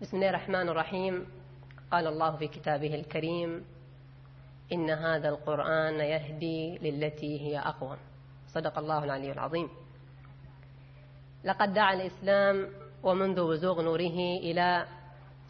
[0.00, 1.26] بسم الله الرحمن الرحيم.
[1.90, 3.64] قال الله في كتابه الكريم
[4.72, 7.96] إن هذا القرآن يهدي للتي هي أقوى.
[8.48, 9.68] صدق الله العلي العظيم.
[11.44, 12.68] لقد دعا الإسلام
[13.02, 14.86] ومنذ بزوغ نوره إلى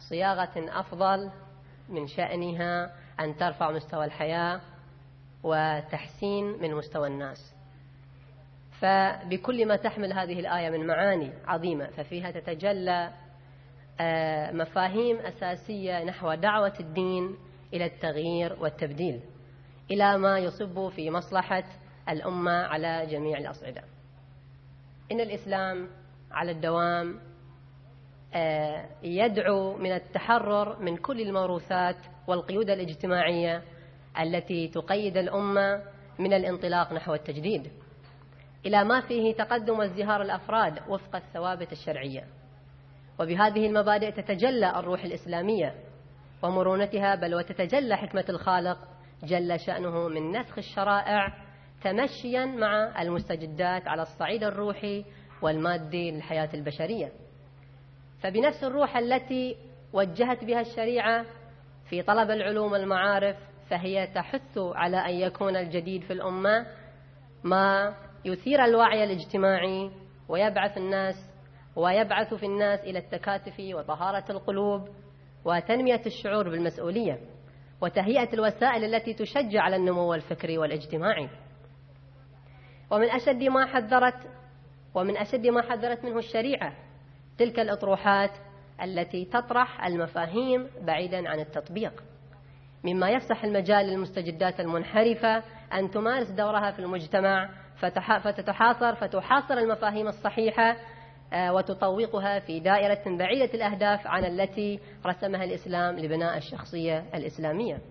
[0.09, 1.31] صياغة أفضل
[1.89, 4.61] من شأنها أن ترفع مستوى الحياة
[5.43, 7.53] وتحسين من مستوى الناس.
[8.79, 13.26] فبكل ما تحمل هذه الآية من معاني عظيمة ففيها تتجلى
[14.51, 17.37] مفاهيم أساسية نحو دعوة الدين
[17.73, 19.19] إلى التغيير والتبديل
[19.91, 21.63] إلى ما يصب في مصلحة
[22.09, 23.83] الأمة على جميع الأصعدة.
[25.11, 25.87] إن الإسلام
[26.31, 27.19] على الدوام
[28.33, 31.97] آه، يدعو من التحرر من كل الموروثات
[32.27, 33.63] والقيود الاجتماعية
[34.19, 35.83] التي تقيد الأمة
[36.19, 37.71] من الانطلاق نحو التجديد
[38.65, 42.27] إلى ما فيه تقدم وازدهار الأفراد وفق الثوابت الشرعية.
[43.19, 45.75] وبهذه المبادئ تتجلى الروح الإسلامية
[46.43, 48.77] ومرونتها بل وتتجلى حكمة الخالق
[49.23, 51.33] جل شأنه من نسخ الشرائع
[51.83, 55.05] تمشيا مع المستجدات على الصعيد الروحي
[55.41, 57.11] والمادي للحياة البشرية.
[58.21, 59.57] فبنفس الروح التي
[59.93, 61.25] وجهت بها الشريعة
[61.89, 63.35] في طلب العلوم والمعارف
[63.69, 66.65] فهي تحث على أن يكون الجديد في الأمة
[67.43, 69.91] ما يثير الوعي الاجتماعي
[70.29, 71.15] ويبعث الناس
[71.77, 74.89] ويبعث في الناس إلى التكاتف وطهارة القلوب
[75.45, 77.19] وتنمية الشعور بالمسؤولية
[77.81, 81.29] وتهيئة الوسائل التي تشجع على النمو الفكري والاجتماعي.
[82.91, 84.29] ومن أشد ما حذرت
[84.93, 86.73] ومن أشد ما حذرت منه الشريعة
[87.37, 88.31] تلك الأطروحات
[88.81, 92.03] التي تطرح المفاهيم بعيدا عن التطبيق.
[92.83, 97.49] مما يفسح المجال للمستجدات المنحرفة أن تمارس دورها في المجتمع
[98.23, 100.75] فتتحاصر فتحاصر المفاهيم الصحيحة
[101.33, 107.81] وتطوقها في دائرة بعيدة الأهداف عن التي رسمها الإسلام لبناء الشخصية الإسلامية.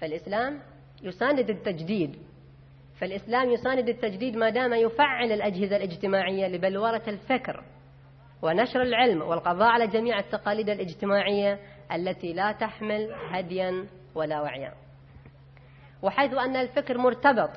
[0.00, 0.60] فالإسلام
[1.02, 2.16] يساند التجديد.
[3.00, 7.64] فالإسلام يساند التجديد ما دام يفعل الأجهزة الاجتماعية لبلورة الفكر
[8.42, 11.60] ونشر العلم والقضاء على جميع التقاليد الاجتماعية
[11.92, 14.74] التي لا تحمل هديا ولا وعيا.
[16.02, 17.50] وحيث أن الفكر مرتبط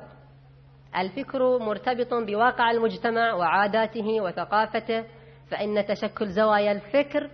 [0.96, 5.04] الفكر مرتبط بواقع المجتمع وعاداته وثقافته
[5.50, 7.30] فإن تشكل زوايا الفكر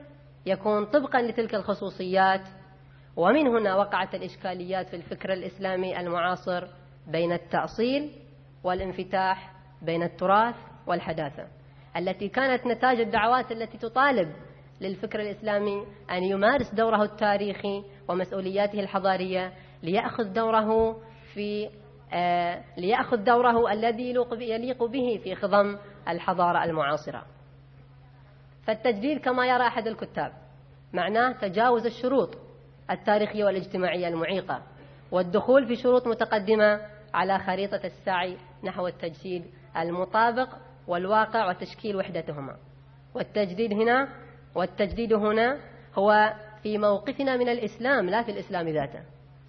[0.46, 2.42] يكون طبقا لتلك الخصوصيات.
[3.16, 6.66] ومن هنا وقعت الإشكاليات في الفكر الإسلامي المعاصر
[7.06, 8.10] بين التأصيل
[8.64, 9.52] والانفتاح
[9.82, 10.54] بين التراث
[10.86, 11.46] والحداثة
[11.96, 14.32] التي كانت نتاج الدعوات التي تطالب
[14.80, 19.52] للفكر الإسلامي أن يمارس دوره التاريخي ومسؤولياته الحضارية
[19.82, 20.96] ليأخذ دوره
[21.34, 21.68] في
[22.76, 27.26] ليأخذ دوره الذي يليق به في خضم الحضارة المعاصرة.
[28.66, 30.32] فالتجديد كما يرى أحد الكتاب
[30.92, 32.38] معناه تجاوز الشروط
[32.90, 34.62] التاريخية والاجتماعية المعيقة
[35.10, 36.80] والدخول في شروط متقدمة
[37.14, 39.44] على خريطة السعي نحو التجسيد
[39.76, 40.48] المطابق
[40.86, 42.56] والواقع وتشكيل وحدتهما.
[43.14, 44.08] والتجديد هنا
[44.54, 45.58] والتجديد هنا
[45.94, 49.02] هو في موقفنا من الإسلام لا في الإسلام ذاته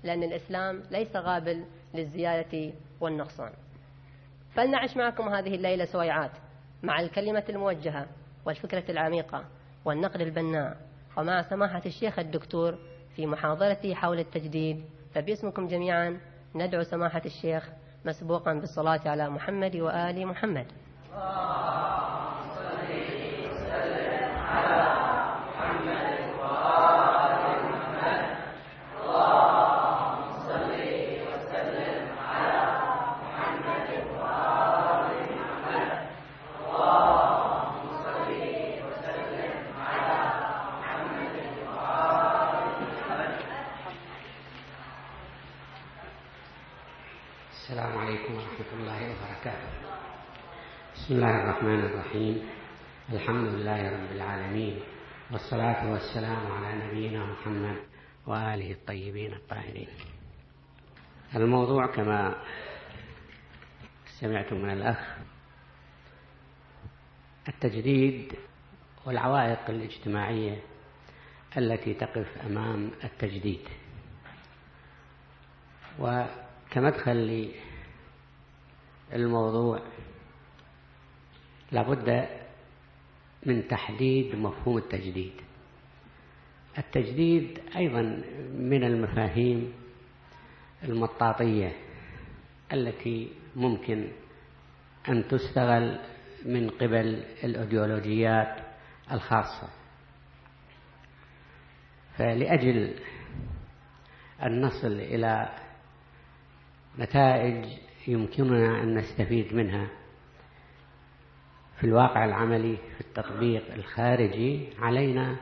[0.04, 3.52] لأن الإسلام ليس غابل للزيادة والنقصان.
[4.56, 6.32] فلنعش معكم هذه الليلة سويعات
[6.84, 8.06] مع الكلمة الموجهة
[8.46, 9.44] والفكرة العميقة
[9.86, 10.78] والنقد البناء
[11.18, 12.78] ومع سماحة الشيخ الدكتور
[13.16, 14.84] في محاضرته حول التجديد
[15.16, 16.20] فباسمكم جميعا
[16.56, 17.70] ندعو سماحة الشيخ
[18.06, 20.66] مسبوقا بالصلاة على محمد وآل محمد
[48.30, 48.38] بسم
[51.10, 52.50] الله الرحمن الرحيم.
[53.14, 54.80] الحمد لله رب العالمين
[55.32, 57.76] والصلاة والسلام على نبينا محمد
[58.28, 59.88] وآله الطيبين الطاهرين.
[61.36, 62.36] الموضوع كما
[64.20, 65.18] سمعتم من الأخ
[67.48, 68.34] التجديد
[69.06, 70.62] والعوائق الاجتماعية
[71.58, 73.70] التي تقف أمام التجديد.
[76.00, 77.52] وكمدخل
[79.14, 79.82] للموضوع
[81.72, 82.28] لابد
[83.46, 85.34] من تحديد مفهوم التجديد.
[86.78, 88.02] التجديد أيضا
[88.54, 89.74] من المفاهيم
[90.84, 91.76] المطاطية
[92.74, 94.12] التي ممكن
[95.10, 96.00] أن تستغل
[96.46, 98.58] من قبل الأيديولوجيات
[99.12, 99.70] الخاصة.
[102.18, 103.00] فلأجل
[104.44, 105.50] أن نصل إلى
[107.00, 107.66] نتائج
[108.08, 109.88] يمكننا أن نستفيد منها
[111.78, 115.36] في الواقع العملي في التطبيق الخارجي علينا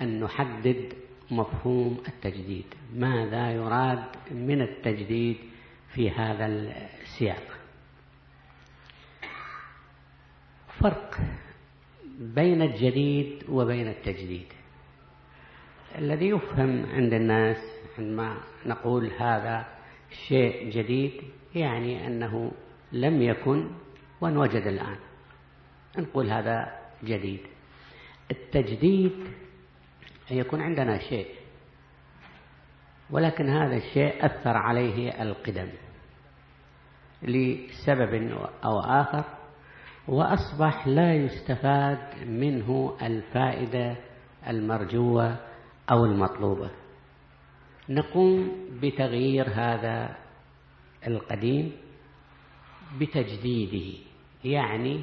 [0.00, 0.92] أن نحدد
[1.30, 2.64] مفهوم التجديد.
[2.94, 5.36] ماذا يراد من التجديد
[5.94, 7.58] في هذا السياق؟
[10.80, 11.18] فرق
[12.18, 14.46] بين الجديد وبين التجديد.
[15.98, 17.56] الذي يفهم عند الناس
[17.98, 19.66] عندما نقول هذا
[20.28, 21.22] شيء جديد
[21.54, 22.52] يعني أنه
[22.92, 23.70] لم يكن
[24.20, 24.96] وانوجد الآن.
[25.98, 27.40] نقول هذا جديد.
[28.30, 29.12] التجديد
[30.30, 31.26] أن يكون عندنا شيء
[33.10, 35.68] ولكن هذا الشيء أثر عليه القدم
[37.22, 39.24] لسبب أو آخر
[40.08, 43.96] وأصبح لا يستفاد منه الفائدة
[44.48, 45.36] المرجوة
[45.90, 46.70] أو المطلوبة.
[47.88, 48.52] نقوم
[48.82, 50.16] بتغيير هذا
[51.06, 51.72] القديم
[53.00, 53.98] بتجديده
[54.44, 55.00] يعني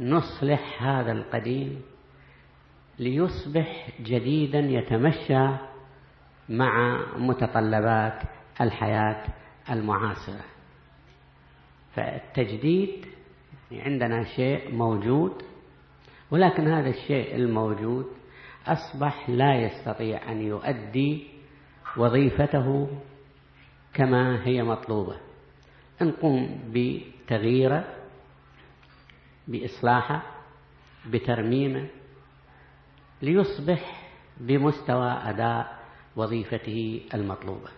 [0.00, 1.82] نصلح هذا القديم
[2.98, 5.48] ليصبح جديدا يتمشى
[6.48, 8.22] مع متطلبات
[8.60, 9.24] الحياة
[9.70, 10.44] المعاصرة.
[11.94, 13.06] فالتجديد
[13.72, 15.42] عندنا شيء موجود
[16.30, 18.06] ولكن هذا الشيء الموجود
[18.66, 21.26] أصبح لا يستطيع أن يؤدي
[21.96, 22.88] وظيفته
[23.94, 25.27] كما هي مطلوبة.
[26.02, 27.84] نقوم بتغييره
[29.48, 30.22] بإصلاحه
[31.06, 31.86] بترميمه
[33.22, 35.78] ليصبح بمستوى أداء
[36.16, 37.70] وظيفته المطلوبة.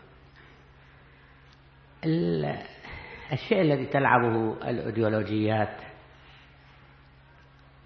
[3.33, 5.77] الشيء الذي تلعبه الأيديولوجيات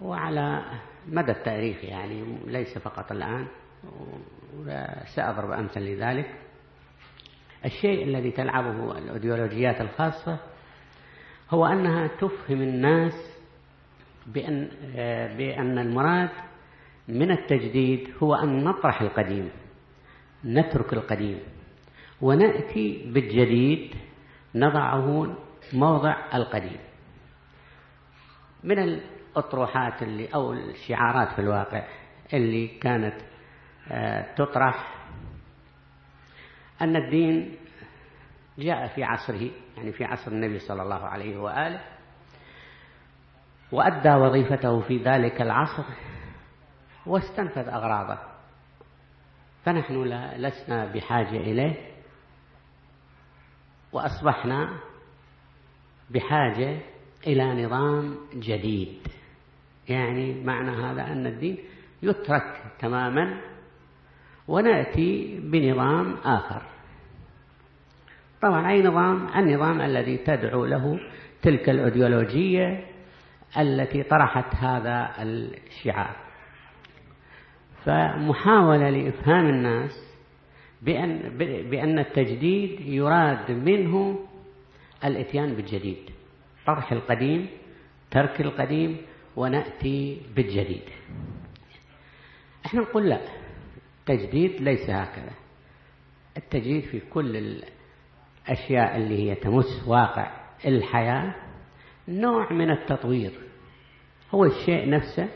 [0.01, 0.65] وعلى
[1.07, 3.47] مدى التاريخ يعني ليس فقط الآن
[5.15, 6.44] سأضرب أمثل لذلك.
[7.65, 10.37] الشيء الذي تلعبه الأيديولوجيات الخاصة
[11.49, 13.37] هو أنها تفهم الناس
[14.27, 14.69] بأن,
[15.37, 16.29] بأن المراد
[17.07, 19.49] من التجديد هو أن نطرح القديم
[20.45, 21.39] نترك القديم
[22.21, 23.95] ونأتي بالجديد
[24.55, 25.35] نضعه
[25.73, 26.79] موضع القديم.
[28.63, 31.83] من الأطروحات اللي أو الشعارات في الواقع
[32.33, 33.15] اللي كانت
[33.91, 34.94] آه، تطرح
[36.81, 37.55] أن الدين
[38.57, 41.81] جاء في عصره يعني في عصر النبي صلى الله عليه وآله
[43.71, 45.83] وأدى وظيفته في ذلك العصر
[47.05, 48.17] واستنفذ أغراضه.
[49.65, 50.03] فنحن
[50.37, 51.91] لسنا بحاجة إليه
[53.91, 54.79] وأصبحنا
[56.09, 56.79] بحاجة
[57.27, 59.07] إلى نظام جديد.
[59.89, 61.57] يعني معنى هذا أن الدين
[62.03, 63.41] يترك تماما
[64.47, 66.61] ونأتي بنظام آخر.
[68.41, 70.99] طبعا أي نظام؟ النظام الذي تدعو له
[71.41, 72.85] تلك الأيديولوجية
[73.57, 76.15] التي طرحت هذا الشعار.
[77.85, 80.15] فمحاولة لإفهام الناس
[80.81, 81.37] بأن,
[81.69, 84.19] بأن التجديد يراد منه
[85.05, 86.09] الإتيان بالجديد.
[86.67, 87.47] طرح القديم
[88.11, 88.97] ترك القديم
[89.35, 90.83] ونأتي بالجديد.
[92.65, 93.19] إحنا نقول لا.
[94.09, 95.31] التجديد ليس هكذا.
[96.37, 101.35] التجديد في كل الأشياء اللي هي تمس واقع الحياة
[102.07, 103.31] نوع من التطوير.
[104.31, 105.29] هو الشيء نفسه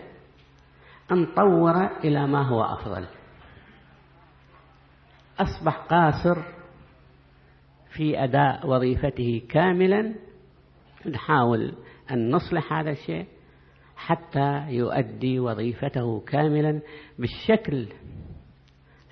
[1.11, 3.07] أن طور إلى ما هو أفضل.
[5.39, 6.41] أصبح قاصر
[7.91, 10.15] في أداء وظيفته كاملا
[11.05, 11.73] نحاول
[12.11, 13.25] أن نصلح هذا الشيء
[13.95, 16.81] حتى يؤدي وظيفته كاملا
[17.19, 17.87] بالشكل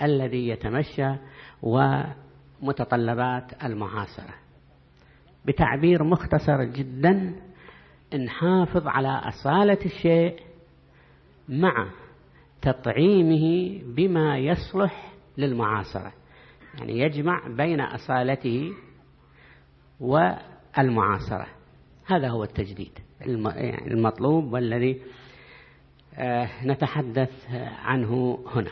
[0.01, 1.16] الذي يتمشى
[1.62, 4.34] ومتطلبات المعاصرة
[5.46, 7.36] بتعبير مختصر جدا
[8.25, 10.39] نحافظ على أصالة الشيء
[11.50, 11.88] مع
[12.62, 16.13] تطعيمه بما يصلح للمعاصرة.
[16.80, 18.74] يعني يجمع بين أصالته
[20.00, 21.48] والمعاصرة.
[22.06, 25.01] هذا هو التجديد يعني المطلوب والذي
[26.16, 27.32] آه، نتحدث
[27.84, 28.72] عنه هنا.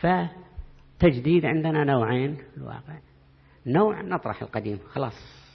[0.00, 2.98] فتجديد عندنا نوعين في الواقع.
[3.66, 5.46] نوع نطرح القديم خلاص.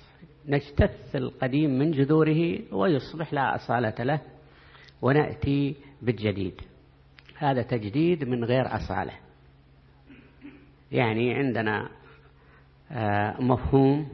[0.47, 4.21] نجتث القديم من جذوره ويصبح لا أصالة له
[5.01, 6.61] ونأتي بالجديد.
[7.37, 9.13] هذا تجديد من غير أصالة.
[10.91, 11.89] يعني عندنا
[12.91, 14.09] آه، مفهوم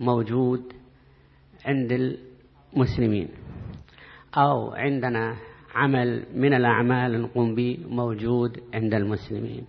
[0.00, 0.72] موجود
[1.64, 1.92] عند
[2.72, 3.28] المسلمين
[4.36, 5.36] أو عندنا
[5.74, 9.64] عمل من الأعمال نقوم به موجود عند المسلمين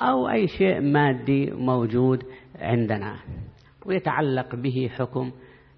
[0.00, 2.22] أو أي شيء مادي موجود
[2.58, 3.16] عندنا
[3.86, 5.32] ويتعلق به حكم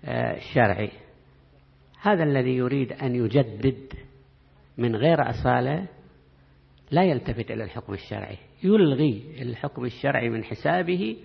[0.05, 0.91] آه، شرعي.
[2.01, 3.93] هذا الذي يريد أن يجدد
[4.79, 5.87] من غير أصالة
[6.91, 8.37] لا يلتفت إلى الحكم الشرعي.
[8.63, 11.17] يلغي الحكم الشرعي من حسابه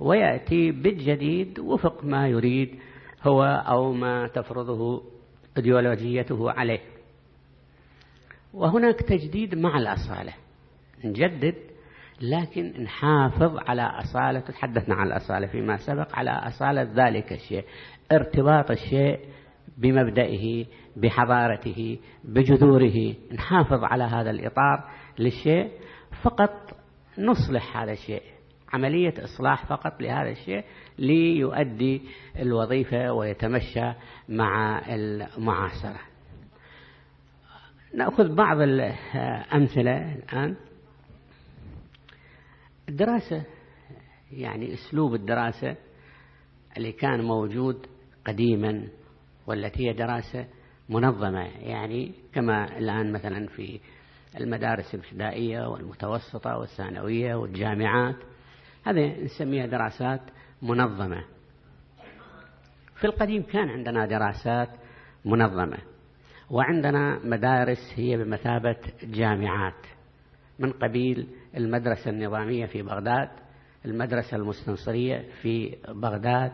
[0.00, 2.78] ويأتي بالجديد وفق ما يريد
[3.22, 5.02] هو أو ما تفرضه
[5.56, 6.80] ايديولوجيته عليه.
[8.54, 10.32] وهناك تجديد مع الأصالة.
[11.04, 11.54] نجدد
[12.20, 17.64] لكن نحافظ على أصالة تحدثنا عن الأصالة فيما سبق على أصالة ذلك الشيء
[18.12, 19.18] ارتباط الشيء
[19.78, 20.66] بمبدئه
[20.96, 23.14] بحضارته بجذوره.
[23.32, 25.70] نحافظ على هذا الإطار للشيء
[26.22, 26.50] فقط
[27.18, 28.22] نصلح هذا الشيء.
[28.72, 30.64] عملية إصلاح فقط لهذا الشيء
[30.98, 32.02] ليؤدي
[32.38, 33.92] الوظيفة ويتمشى
[34.28, 36.09] مع المعاصرة.
[37.94, 40.56] نأخذ بعض الأمثلة الآن.
[42.88, 43.44] الدراسة
[44.32, 45.76] يعني أسلوب الدراسة
[46.76, 47.86] اللي كان موجود
[48.26, 48.88] قديما
[49.46, 50.46] والتي هي دراسة
[50.88, 51.44] منظمة.
[51.44, 53.80] يعني كما الآن مثلا في
[54.40, 58.16] المدارس الابتدائية والمتوسطة والثانوية والجامعات
[58.84, 60.20] هذه نسميها دراسات
[60.62, 61.24] منظمة.
[62.96, 64.68] في القديم كان عندنا دراسات
[65.24, 65.78] منظمة.
[66.50, 69.86] وعندنا مدارس هي بمثابة جامعات.
[70.58, 71.26] من قبيل
[71.56, 73.28] المدرسة النظامية في بغداد
[73.84, 76.52] المدرسة المستنصرية في بغداد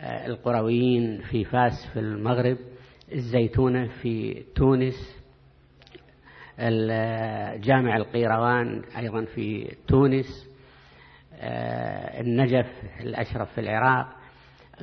[0.00, 2.56] آه، القرويين في فاس في المغرب
[3.12, 5.24] الزيتونة في تونس
[7.58, 10.50] جامع القيروان أيضا في تونس
[11.34, 12.66] آه، النجف
[13.00, 14.08] الأشرف في العراق.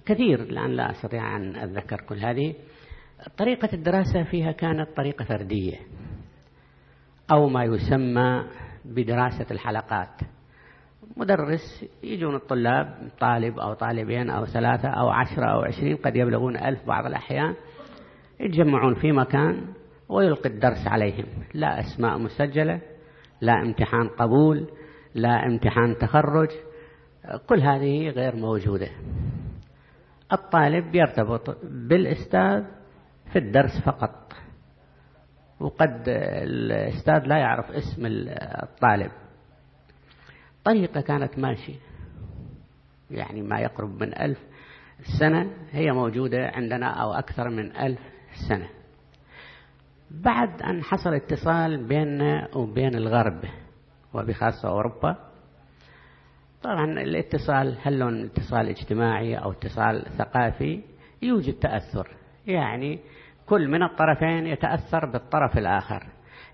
[0.05, 2.55] كثير الآن لا أستطيع أن أتذكر كل هذه.
[3.37, 5.77] طريقة الدراسة فيها كانت طريقة فردية
[7.31, 8.43] أو ما يسمى
[8.85, 10.21] بدراسة الحلقات.
[11.17, 16.87] مدرس يجون الطلاب طالب أو طالبين أو ثلاثة أو عشرة أو عشرين قد يبلغون ألف
[16.87, 17.55] بعض الأحيان
[18.39, 19.65] يتجمعون في مكان
[20.09, 21.25] ويلقي الدرس عليهم.
[21.53, 22.81] لا أسماء مسجلة
[23.41, 24.67] لا امتحان قبول
[25.15, 26.49] لا امتحان تخرج
[27.47, 28.89] كل هذه غير موجودة.
[30.33, 32.63] الطالب يرتبط بالأستاذ
[33.33, 34.33] في الدرس فقط.
[35.59, 39.11] وقد الأستاذ لا يعرف اسم الطالب.
[40.63, 41.79] طريقة كانت ماشية.
[43.11, 44.39] يعني ما يقرب من ألف
[45.19, 47.99] سنة هي موجودة عندنا أو أكثر من ألف
[48.49, 48.69] سنة.
[50.11, 53.43] بعد أن حصل اتصال بيننا وبين الغرب
[54.13, 55.15] وبخاصة أوروبا
[56.63, 60.81] طبعا الاتصال هل اتصال اجتماعي أو اتصال ثقافي؟
[61.21, 62.07] يوجد تأثر.
[62.47, 62.99] يعني
[63.51, 66.03] كل من الطرفين يتأثر بالطرف الآخر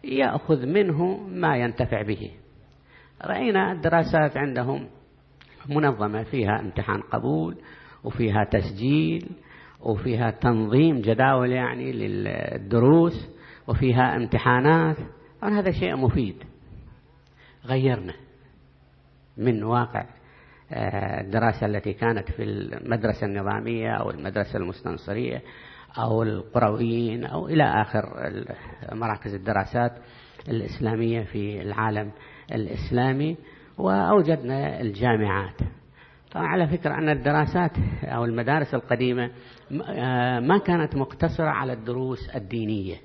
[0.03, 2.31] يأخذ منه ما ينتفع به.
[3.25, 4.87] رأينا الدراسات عندهم
[5.69, 7.57] منظمة فيها امتحان قبول
[8.03, 9.29] وفيها تسجيل
[9.79, 13.29] وفيها تنظيم جداول يعني للدروس
[13.67, 14.97] وفيها امتحانات.
[15.43, 16.43] هذا شيء مفيد.
[17.65, 18.13] غيرنا
[19.37, 20.05] من واقع
[20.71, 25.41] آه، الدراسة التي كانت في المدرسة النظامية أو المدرسة المستنصرية
[25.97, 28.03] أو القرويين أو إلى آخر
[28.91, 29.91] مراكز الدراسات
[30.49, 32.11] الإسلامية في العالم
[32.51, 33.37] الإسلامي
[33.77, 35.61] وأوجدنا الجامعات.
[36.31, 37.71] طبعا على فكرة أن الدراسات
[38.03, 39.31] أو المدارس القديمة
[39.87, 42.95] آه، ما كانت مقتصرة على الدروس الدينية.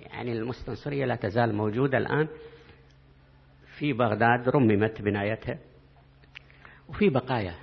[0.00, 2.28] يعني المستنصرية لا تزال موجودة الآن.
[3.78, 5.58] في بغداد رممت بنايتها
[6.88, 7.54] وفي بقايا.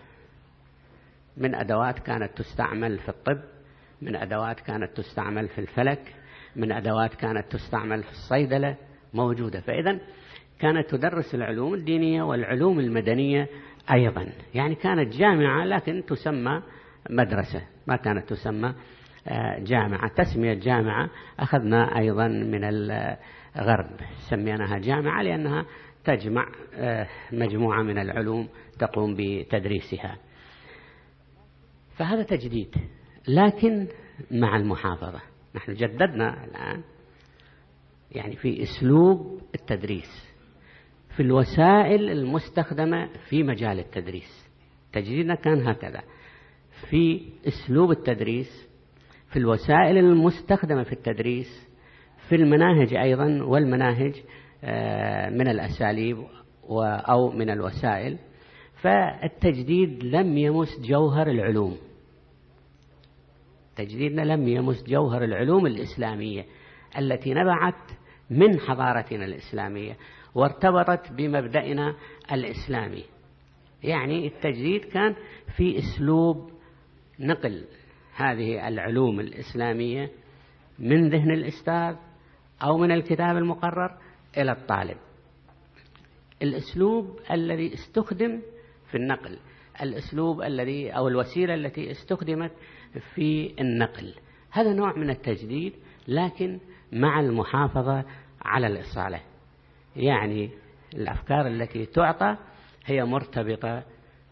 [1.38, 3.42] من أدوات كانت تستعمل في الطب.
[4.02, 6.16] من أدوات كانت تستعمل في الفلك
[6.56, 8.76] من أدوات كانت تستعمل في الصيدلة
[9.14, 9.62] موجودة.
[9.62, 10.00] فإذا
[10.60, 13.48] كانت تدرس العلوم الدينية والعلوم المدنية
[13.92, 14.28] أيضا.
[14.54, 16.62] يعني كانت جامعة لكن تسمى
[17.10, 17.62] مدرسة.
[17.88, 18.74] ما كانت تسمى
[19.28, 20.08] آه، جامعة.
[20.08, 24.00] تسمية جامعة أخذنا أيضا من الغرب.
[24.30, 25.66] سميناها جامعة لأنها
[26.04, 28.48] تجمع آه، مجموعة من العلوم
[28.80, 30.18] تقوم بتدريسها.
[31.98, 32.76] فهذا تجديد.
[33.28, 33.88] لكن
[34.32, 35.22] مع المحافظة
[35.56, 36.84] نحن جددنا الآن
[38.12, 40.32] يعني في أسلوب التدريس
[41.16, 44.50] في الوسائل المستخدمة في مجال التدريس.
[44.94, 46.02] تجديدنا كان هكذا
[46.90, 48.70] في أسلوب التدريس
[49.30, 51.68] في الوسائل المستخدمة في التدريس
[52.30, 54.24] في المناهج أيضا والمناهج
[54.64, 56.18] آه، من الأساليب
[57.10, 58.18] أو من الوسائل.
[58.82, 61.78] فالتجديد لم يمس جوهر العلوم.
[63.86, 66.46] تجديدنا لم يمس جوهر العلوم الإسلامية
[66.98, 67.92] التي نبعت
[68.30, 69.98] من حضارتنا الإسلامية
[70.36, 71.96] وارتبطت بمبدأنا
[72.32, 73.04] الإسلامي.
[73.84, 75.16] يعني التجديد كان
[75.58, 76.52] في أسلوب
[77.20, 77.66] نقل
[78.16, 80.12] هذه العلوم الإسلامية
[80.80, 81.96] من ذهن الأستاذ
[82.64, 83.98] أو من الكتاب المقرر
[84.38, 84.98] إلى الطالب.
[86.42, 88.42] الأسلوب الذي استخدم
[88.92, 89.40] في النقل
[89.82, 92.52] الأسلوب الذي أو الوسيلة التي استخدمت
[93.00, 94.14] في النقل.
[94.52, 95.74] هذا نوع من التجديد
[96.08, 96.60] لكن
[96.92, 98.06] مع المحافظة
[98.42, 99.22] على الإصالة.
[99.96, 100.50] يعني
[100.94, 102.38] الأفكار التي تعطى
[102.86, 103.84] هي مرتبطة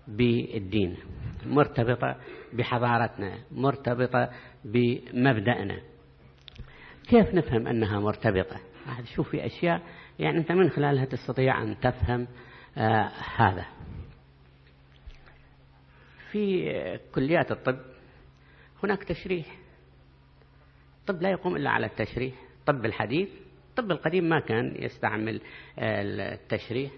[0.07, 0.97] بالدين
[1.45, 2.15] مرتبطة
[2.53, 4.29] بحضارتنا مرتبطة
[4.65, 5.81] بمبدأنا.
[7.09, 8.59] كيف نفهم أنها مرتبطة؟
[9.15, 9.81] شوف في أشياء
[10.19, 12.27] يعني أنت من خلالها تستطيع أن تفهم
[12.77, 13.65] آه هذا.
[16.31, 16.69] في
[17.15, 17.79] كليات الطب
[18.83, 19.57] هناك تشريح.
[21.00, 22.33] الطب لا يقوم إلا على التشريح.
[22.59, 23.29] الطب الحديث.
[23.69, 25.41] الطب القديم ما كان يستعمل
[25.79, 26.91] التشريح.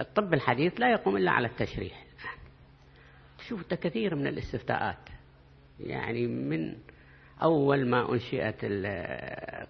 [0.00, 2.04] الطب الحديث لا يقوم إلا على التشريح.
[3.38, 5.08] تشوف كثير من الاستفتاءات.
[5.80, 6.76] يعني من
[7.42, 8.60] أول ما أنشئت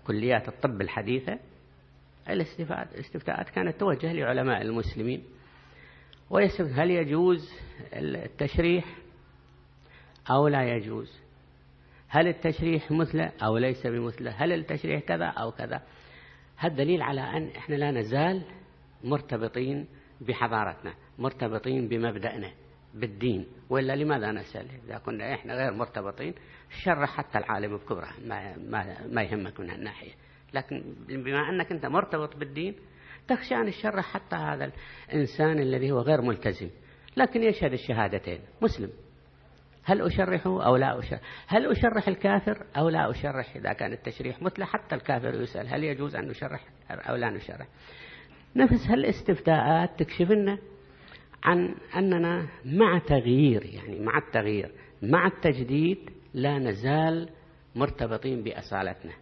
[0.07, 1.39] كليات الطب الحديثة
[2.29, 5.25] الاستفتاءات كانت توجه لعلماء المسلمين.
[6.31, 7.53] ويسأل هل يجوز
[7.93, 8.85] التشريح
[10.31, 11.25] أو لا يجوز؟
[12.09, 15.83] هل التشريح مثله أو ليس بمثله؟ هل التشريح كذا أو كذا؟
[16.57, 18.43] هذا دليل على أن إحنا لا نزال
[19.05, 19.87] مرتبطين
[20.21, 22.53] بحضارتنا مرتبطين بمبدأنا
[22.95, 23.47] بالدين.
[23.71, 26.35] وإلا لماذا نسأل؟ إذا كنا إحنا غير مرتبطين
[26.85, 30.13] شرح حتى العالم بكبره ما, ما, ما يهمك من هالناحية.
[30.55, 32.75] لكن بما أنك أنت مرتبط بالدين
[33.29, 34.73] تخشى أن تشرح حتى هذا
[35.13, 36.71] الإنسان الذي هو غير ملتزم.
[37.17, 38.91] لكن يشهد الشهادتين مسلم.
[39.87, 44.64] هل أشرحه أو لا أشرح؟ هل أشرح الكافر أو لا أشرح إذا كان التشريح مثل
[44.64, 47.66] حتى الكافر يسأل هل يجوز أن نشرح أو لا نشرح؟
[48.57, 50.59] نفس هالاستفتاءات تكشف لنا
[51.45, 57.28] عن أننا مع تغيير يعني مع التغيير مع التجديد لا نزال
[57.75, 59.13] مرتبطين بأصالتنا.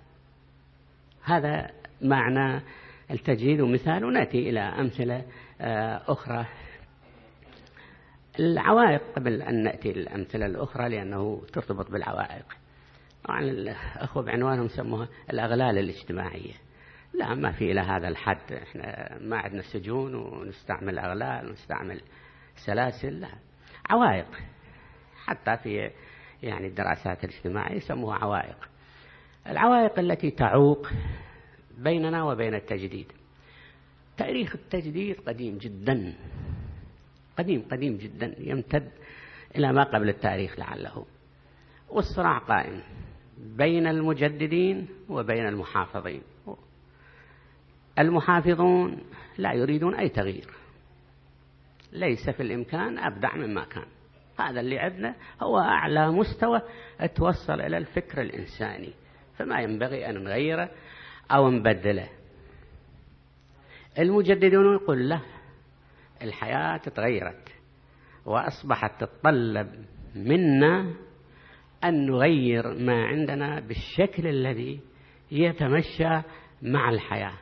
[1.24, 1.70] هذا
[2.02, 2.62] معنى
[3.10, 5.24] التجديد ومثال ونأتي إلى أمثلة
[5.60, 6.46] آه، أخرى
[8.38, 12.44] العوائق قبل أن نأتي الأمثلة الأخرى لأنه ترتبط بالعوائق.
[13.24, 16.54] طبعا الأخوة بعنوانهم سموها الأغلال الاجتماعية.
[17.14, 18.52] لا ما في إلى هذا الحد.
[18.52, 22.00] إحنا ما عندنا سجون ونستعمل أغلال ونستعمل
[22.66, 23.28] سلاسل لا.
[23.90, 24.26] عوائق.
[25.24, 25.90] حتى في
[26.42, 28.68] يعني الدراسات الاجتماعية يسموها عوائق.
[29.46, 30.88] العوائق التي تعوق
[31.78, 33.12] بيننا وبين التجديد.
[34.16, 36.14] تاريخ التجديد قديم جدا.
[37.38, 38.90] قديم قديم جدا يمتد
[39.56, 41.06] إلى ما قبل التاريخ لعله.
[41.88, 42.82] والصراع قائم
[43.38, 46.22] بين المجددين وبين المحافظين.
[47.98, 48.98] المحافظون
[49.38, 50.50] لا يريدون أي تغيير.
[51.92, 53.86] ليس في الإمكان أبدع مما كان.
[54.40, 56.62] هذا اللي عندنا هو أعلى مستوى
[57.14, 58.92] توصل إلى الفكر الإنساني.
[59.38, 60.70] فما ينبغي أن نغيره
[61.30, 62.08] أو نبدله.
[63.98, 65.22] المجددون يقول له
[66.24, 67.48] الحياة تغيرت
[68.26, 69.84] وأصبحت تتطلب
[70.16, 70.94] منا
[71.84, 74.80] أن نغير ما عندنا بالشكل الذي
[75.30, 76.22] يتمشى
[76.62, 77.38] مع الحياة.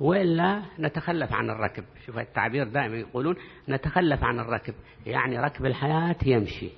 [0.00, 1.84] وإلا نتخلف عن الركب.
[2.06, 3.36] شوف التعبير دائما يقولون
[3.68, 4.74] نتخلف عن الركب
[5.06, 6.70] يعني ركب الحياة يمشي.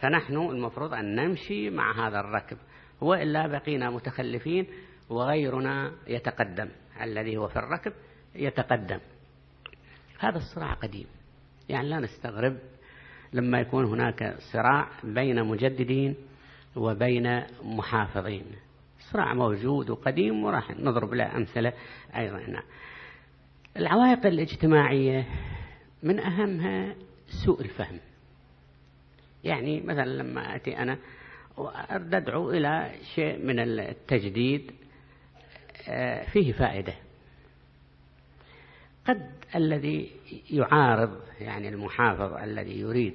[0.00, 2.56] فنحن المفروض أن نمشي مع هذا الركب.
[3.00, 4.66] وإلا بقينا متخلفين
[5.10, 6.68] وغيرنا يتقدم.
[7.02, 7.92] الذي هو في الركب
[8.34, 8.98] يتقدم.
[10.20, 11.06] هذا الصراع قديم.
[11.68, 12.58] يعني لا نستغرب
[13.32, 16.14] لما يكون هناك صراع بين مجددين
[16.76, 18.44] وبين محافظين.
[18.98, 21.72] صراع موجود وقديم وراح نضرب له أمثلة
[22.16, 22.38] أيضا.
[22.38, 22.62] هنا
[23.76, 25.26] العوائق الاجتماعية
[26.02, 26.94] من أهمها
[27.44, 27.98] سوء الفهم.
[29.44, 30.98] يعني مثلا لما أتي أنا
[31.56, 34.72] وأرد أدعو إلى شيء من التجديد
[35.88, 36.94] آه، فيه فائدة.
[39.06, 40.10] قد الذي
[40.50, 43.14] يعارض يعني المحافظ الذي يريد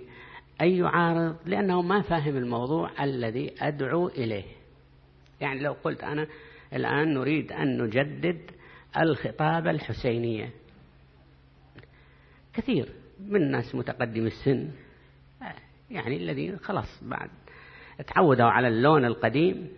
[0.62, 4.46] أن يعارض لأنه ما فاهم الموضوع الذي أدعو إليه.
[5.42, 6.28] يعني لو قلت أنا
[6.74, 8.52] الآن نريد أن نجدد
[8.98, 10.50] الخطابة الحسينية.
[12.54, 14.72] كثير من الناس متقدم السن
[15.92, 17.30] يعني الذين خلاص بعد
[18.08, 19.70] تعودوا على اللون القديم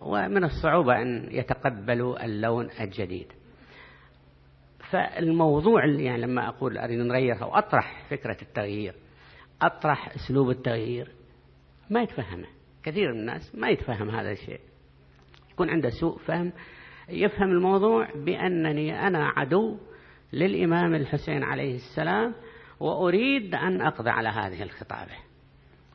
[0.00, 3.32] ومن الصعوبة أن يتقبلوا اللون الجديد.
[4.92, 8.94] فالموضوع يعني لما أقول أريد نغير أو أطرح فكرة التغيير
[9.62, 11.08] أطرح أسلوب التغيير
[11.90, 12.46] ما يتفهمه.
[12.82, 14.60] كثير من الناس ما يتفهم هذا الشيء.
[15.50, 16.52] يكون عنده سوء فهم
[17.08, 19.78] يفهم الموضوع بأنني أنا عدو
[20.32, 22.34] للإمام الحسين عليه السلام
[22.80, 25.12] وأريد أن أقضي على هذه الخطابة.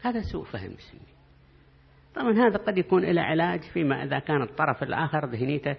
[0.02, 1.18] هذا سوء فهم سني.
[2.16, 5.76] طبعا هذا قد يكون له علاج فيما إذا كان الطرف الآخر ذهنيته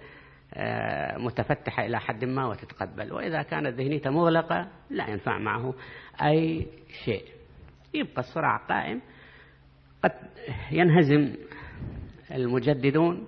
[1.17, 3.13] متفتحة إلى حد ما وتتقبل.
[3.13, 5.73] وإذا كانت ذهنيته مغلقة لا ينفع معه
[6.21, 6.67] أي
[7.05, 7.23] شيء.
[7.93, 9.01] يبقى الصراع قائم.
[10.03, 10.11] قد
[10.71, 11.35] ينهزم
[12.31, 13.27] المجددون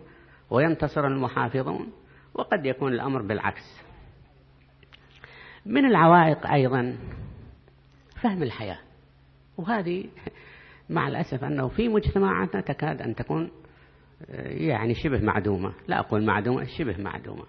[0.50, 1.92] وينتصر المحافظون
[2.34, 3.82] وقد يكون الأمر بالعكس.
[5.66, 6.98] من العوائق أيضا
[8.22, 8.80] فهم الحياة.
[9.58, 10.06] وهذه
[10.90, 13.52] مع الأسف أنه في مجتمعاتنا تكاد أن تكون
[14.44, 15.74] يعني شبه معدومة.
[15.88, 17.46] لا أقول معدومة شبه معدومة.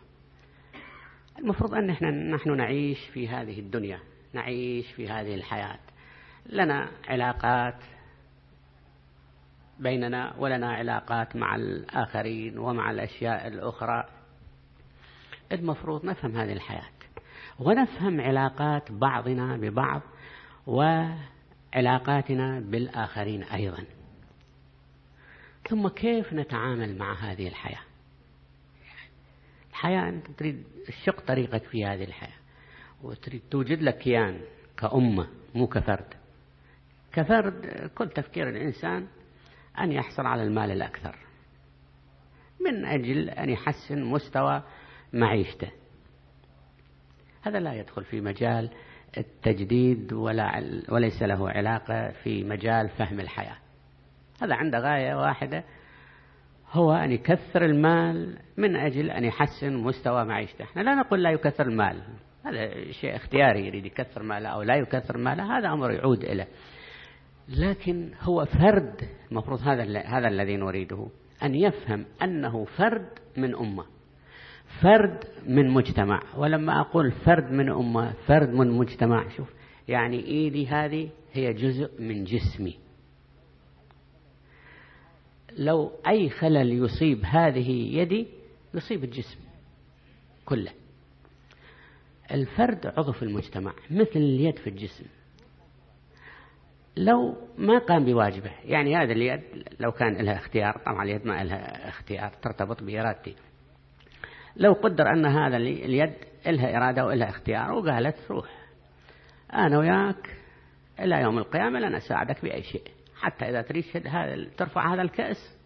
[1.38, 3.98] المفروض أن إحنا نحن نعيش في هذه الدنيا
[4.32, 5.78] نعيش في هذه الحياة.
[6.46, 7.74] لنا علاقات
[9.78, 14.04] بيننا ولنا علاقات مع الآخرين ومع الأشياء الأخرى.
[15.52, 16.92] المفروض نفهم هذه الحياة
[17.58, 20.02] ونفهم علاقات بعضنا ببعض
[20.66, 23.85] وعلاقاتنا بالآخرين أيضا.
[25.68, 27.83] ثم كيف نتعامل مع هذه الحياة؟
[29.70, 32.38] الحياة أنت تريد الشق طريقك في هذه الحياة
[33.03, 34.40] وتريد توجد لك كيان
[34.79, 36.14] كأمة مو كفرد.
[37.12, 39.07] كفرد كل تفكير الإنسان
[39.79, 41.18] أن يحصل على المال الأكثر
[42.61, 44.62] من أجل أن يحسن مستوى
[45.12, 45.70] معيشته.
[47.42, 48.70] هذا لا يدخل في مجال
[49.18, 53.62] التجديد ولا وليس له علاقة في مجال فهم الحياة.
[54.44, 55.64] هذا عنده غاية واحدة
[56.72, 60.64] هو أن يكثر المال من أجل أن يحسن مستوى معيشته.
[60.64, 62.02] إحنا لا نقول لا يكثر المال
[62.44, 66.48] هذا شيء اختياري يريد يكثر ماله أو لا يكثر ماله هذا أمر يعود إليه.
[67.48, 71.07] لكن هو فرد المفروض هذا هذا الذي نريده
[71.42, 73.85] أن يفهم أنه فرد من أمة
[74.83, 76.22] فرد من مجتمع.
[76.37, 79.52] ولما أقول فرد من أمة فرد من مجتمع شوف
[79.88, 82.82] يعني إيدي هذه هي جزء من جسمي.
[85.57, 88.27] لو أي خلل يصيب هذه يدي
[88.75, 89.38] يصيب الجسم
[90.45, 90.73] كله.
[92.31, 95.05] الفرد عضو في المجتمع مثل اليد في الجسم.
[96.97, 99.41] لو ما قام بواجبه يعني هذا اليد
[99.81, 103.35] لو كان لها اختيار طبعا اليد ما لها اختيار ترتبط بإرادتي.
[104.57, 106.12] لو قدر أن هذا اليد
[106.47, 108.49] لها إرادة وإلها اختيار وقالت روح
[109.53, 110.37] أنا وياك
[111.01, 113.02] إلى يوم القيامة لن أساعدك بأي شيء.
[113.22, 115.56] حتى إذا تريد هذا ترفع هذا الكأس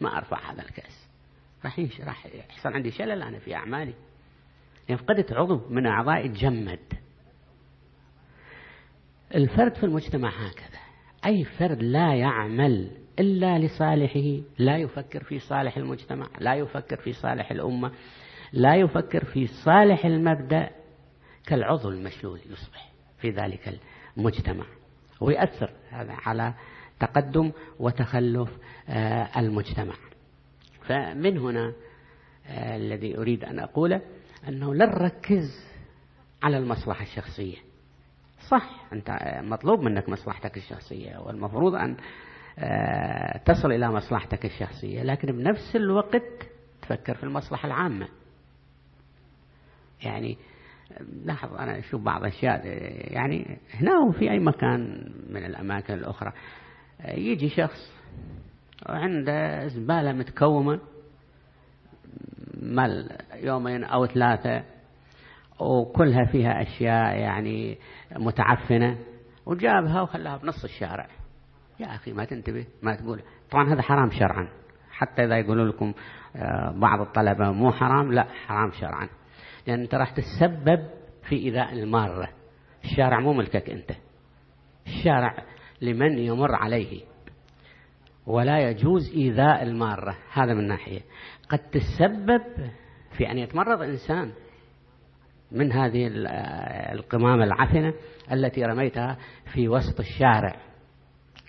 [0.00, 1.08] ما أرفع هذا الكأس.
[1.64, 3.94] راح راح يحصل عندي شلل أنا في أعمالي.
[4.88, 6.78] يعني فقدت عضو من أعضائي تجمد
[9.34, 10.80] الفرد في المجتمع هكذا.
[11.26, 17.50] أي فرد لا يعمل إلا لصالحه لا يفكر في صالح المجتمع لا يفكر في صالح
[17.50, 17.92] الأمة
[18.52, 20.70] لا يفكر في صالح المبدأ
[21.46, 23.80] كالعضو المشلول يصبح في ذلك
[24.16, 24.66] المجتمع.
[25.20, 26.54] ويأثر هذا على
[27.00, 28.50] تقدم وتخلف
[28.88, 29.94] آه، المجتمع.
[30.86, 31.72] فمن هنا
[32.46, 34.00] آه، الذي أريد أن أقوله
[34.48, 35.66] أنه لا نركز
[36.42, 37.56] على المصلحة الشخصية.
[38.48, 38.86] صح.
[38.92, 41.96] أنت مطلوب منك مصلحتك الشخصية والمفروض أن
[42.58, 46.22] آه، تصل إلى مصلحتك الشخصية لكن بنفس الوقت
[46.82, 48.08] تفكر في المصلحة العامة.
[50.02, 50.38] يعني
[51.24, 52.66] لاحظ أنا أشوف بعض الأشياء
[53.12, 56.32] يعني هنا وفي أي مكان من الأماكن الأخرى.
[57.04, 57.92] يجي شخص
[58.88, 60.80] وعنده زبالة متكومة
[62.62, 64.64] مال يومين أو ثلاثة
[65.60, 67.78] وكلها فيها أشياء يعني
[68.16, 68.98] متعفنة
[69.46, 71.08] وجابها وخلاها بنص الشارع.
[71.80, 73.22] يا أخي ما تنتبه ما تقول.
[73.50, 74.48] طبعا هذا حرام شرعا.
[74.90, 75.92] حتى إذا يقولوا لكم
[76.36, 79.08] آه، بعض الطلبة مو حرام لا حرام شرعا.
[79.66, 80.86] لأن أنت راح تتسبب
[81.28, 82.28] في إيذاء المارة.
[82.84, 83.90] الشارع مو ملكك أنت.
[84.86, 85.44] الشارع
[85.82, 87.00] لمن يمر عليه.
[88.26, 90.16] ولا يجوز إيذاء المارة.
[90.32, 91.00] هذا من ناحية.
[91.48, 92.42] قد تسبب
[93.16, 94.32] في أن يتمرض إنسان
[95.52, 96.10] من هذه
[96.92, 97.94] القمامة العفنة
[98.32, 99.16] التي رميتها
[99.52, 100.56] في وسط الشارع.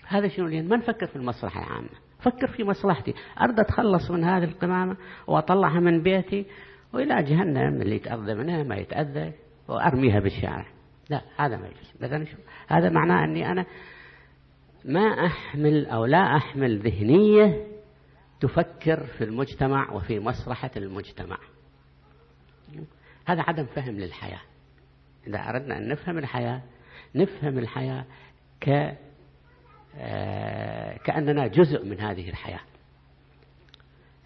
[0.06, 1.88] هذا شنو لين ما نفكر في المصلحة العامة؟
[2.20, 3.14] فكر في مصلحتي.
[3.40, 6.46] أرد أتخلص من هذه القمامة وأطلعها من بيتي
[6.92, 7.82] وإلى جهنم.
[7.82, 9.32] اللي يتأذى منها ما يتأذى
[9.68, 10.66] وأرميها بالشارع.
[11.10, 12.34] لا هذا ما يجوز.
[12.68, 13.66] هذا معناه أني أنا
[14.88, 17.66] ما أحمل أو لا أحمل ذهنية
[18.40, 21.38] تفكر في المجتمع وفي مصلحة المجتمع.
[23.26, 24.40] هذا عدم فهم للحياة.
[25.26, 26.62] إذا أردنا أن نفهم الحياة
[27.14, 28.04] نفهم الحياة
[28.60, 28.96] ك
[29.96, 32.60] آه، كأننا جزء من هذه الحياة.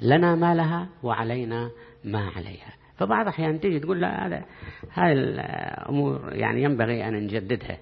[0.01, 1.71] لنا ما لها وعلينا
[2.05, 2.73] ما عليها.
[2.97, 4.45] فبعض الأحيان تيجي تقول لا هذا
[4.93, 7.79] هاي الأمور يعني ينبغي أن نجددها.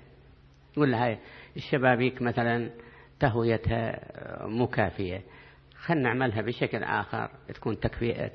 [0.73, 1.19] تقول لها هاي
[1.57, 2.71] الشبابيك مثلا
[3.21, 4.01] تهويتها
[4.47, 5.23] مكافية.
[5.77, 7.77] خلنا نعملها بشكل آخر تكون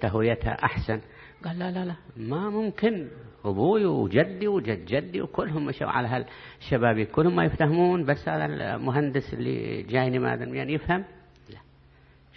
[0.01, 1.01] تهويتها أحسن.
[1.45, 1.95] قال لا لا لا.
[2.17, 3.07] ما ممكن.
[3.45, 7.11] أبوي وجدي وجد جدي وكلهم مشوا على هالشبابيك.
[7.11, 11.05] كلهم ما يفتهمون بس هذا المهندس اللي جايني ما يعني يفهم.
[11.49, 11.59] لا.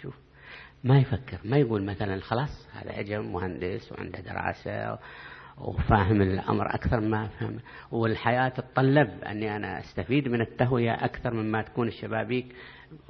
[0.01, 0.15] شوف
[0.83, 1.39] ما يفكر.
[1.45, 4.99] ما يقول مثلا خلاص هذا أجا مهندس وعنده دراسة
[5.59, 7.59] وفاهم الأمر أكثر ما أفهم
[7.91, 12.45] والحياة تتطلب أني أنا أستفيد من التهوية أكثر مما تكون الشبابيك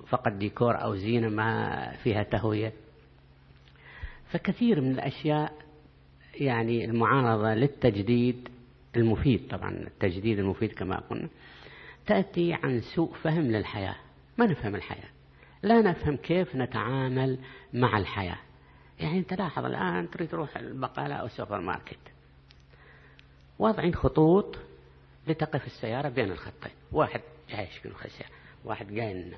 [0.07, 2.73] فقط ديكور أو زينة ما فيها تهوية.
[4.31, 5.53] فكثير من الأشياء
[6.33, 8.49] يعني المعارضة للتجديد
[8.95, 11.29] المفيد طبعا التجديد المفيد كما قلنا
[12.07, 13.95] تأتي عن سوء فهم للحياة.
[14.37, 15.09] ما نفهم الحياة؟
[15.63, 17.39] لا نفهم كيف نتعامل
[17.73, 18.37] مع الحياة.
[18.99, 21.99] يعني تلاحظ الآن تريد تروح البقالة أو السوبر ماركت.
[23.59, 24.57] واضعين خطوط
[25.27, 26.71] لتقف السيارة بين الخطين.
[26.91, 28.31] واحد جاي يشكل السيارة
[28.65, 29.37] واحد جاي لنا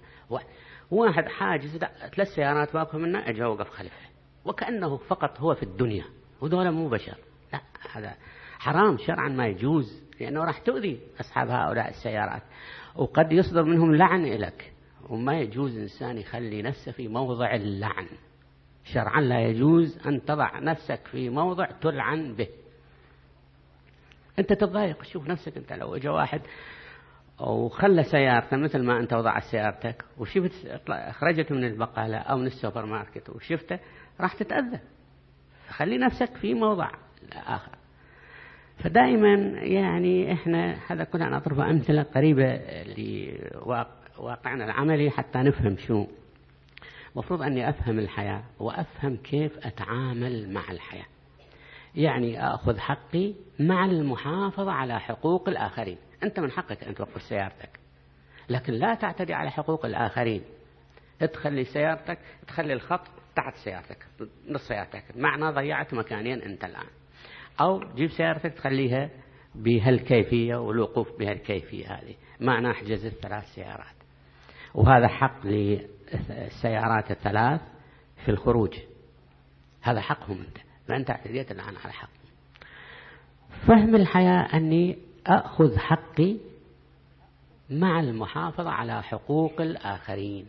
[0.92, 1.78] واحد حاجز
[2.16, 4.10] ثلاث سيارات واقفة منا أجا وقف خلفه.
[4.46, 6.06] وكأنه فقط هو في الدنيا
[6.42, 7.18] وذولا مو بشر.
[7.54, 8.16] لا هذا
[8.60, 12.42] حرام شرعا ما يجوز لأنه راح تؤذي أصحاب هؤلاء السيارات.
[12.96, 14.74] وقد يصدر منهم لعن لك
[15.10, 18.08] وما يجوز إنسان يخلي نفسه في موضع اللعن.
[18.84, 22.48] شرعا لا يجوز أن تضع نفسك في موضع تلعن به.
[24.40, 25.04] أنت تتضايق.
[25.04, 26.42] شوف نفسك أنت لو اجى واحد
[27.40, 30.52] وخلى سيارته مثل ما أنت وضعت سيارتك وشفت
[31.12, 33.80] خرجت من البقالة أو من السوبر ماركت وشفته
[34.20, 34.80] راح تتأذى.
[35.70, 36.90] خلي نفسك في موضع
[37.34, 37.72] آخر.
[38.78, 42.60] فدائما يعني إحنا هذا كلها نضرب أمثلة قريبة
[44.18, 46.08] لواقعنا العملي حتى نفهم شو.
[47.16, 51.06] مفروض أني أفهم الحياة وأفهم كيف أتعامل مع الحياة.
[51.96, 55.98] يعني أخذ حقي مع المحافظة على حقوق الآخرين.
[56.24, 57.80] أنت من حقك أن توقف سيارتك.
[58.50, 60.42] لكن لا تعتدي على حقوق الآخرين.
[61.34, 64.06] تخلي سيارتك تخلي الخط تحت سيارتك
[64.48, 65.04] نص سيارتك.
[65.16, 66.88] معنى ضيعت مكانين أنت الآن.
[67.62, 69.10] أو جيب سيارتك تخليها
[69.56, 72.16] بهالكيفية والوقوف بهالكيفية هذه.
[72.40, 73.96] معنى حجزت ثلاث سيارات.
[74.76, 77.62] وهذا حق للسيارات الثلاث
[78.26, 78.80] في الخروج.
[79.82, 80.71] هذا حقهم أنت.
[80.92, 82.10] فأنت اعتديت الآن على حق.
[83.68, 86.38] فهم الحياة أني أخذ حقي
[87.70, 90.46] مع المحافظة على حقوق الآخرين.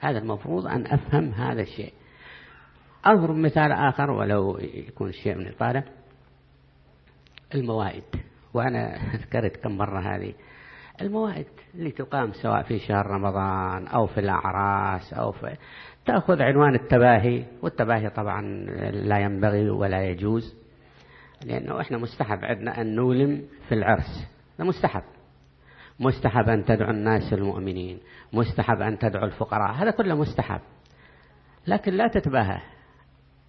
[0.00, 1.92] هذا المفروض أن أفهم هذا الشيء.
[3.04, 5.84] أضرب مثال آخر ولو يكون شيء من الطالب
[7.54, 8.04] الموائد
[8.54, 10.34] وأنا ذكرت كم مرة هذه.
[11.00, 15.56] الموائد اللي تقام سواء في شهر رمضان أو في الأعراس أو في
[16.06, 18.42] تأخذ عنوان التباهي والتباهي طبعا
[18.90, 20.56] لا ينبغي ولا يجوز
[21.44, 24.28] لأنه إحنا مستحب عندنا أن نولم في العرس.
[24.58, 25.02] هذا مستحب.
[26.00, 27.98] مستحب أن تدعو الناس المؤمنين
[28.32, 30.60] مستحب أن تدعو الفقراء هذا كله مستحب.
[31.66, 32.60] لكن لا تتباهى.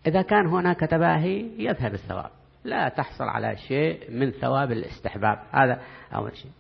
[0.07, 2.31] إذا كان هناك تباهي يذهب الثواب.
[2.63, 5.39] لا تحصل على شيء من ثواب الاستحباب.
[5.51, 5.81] هذا
[6.15, 6.51] أول شيء.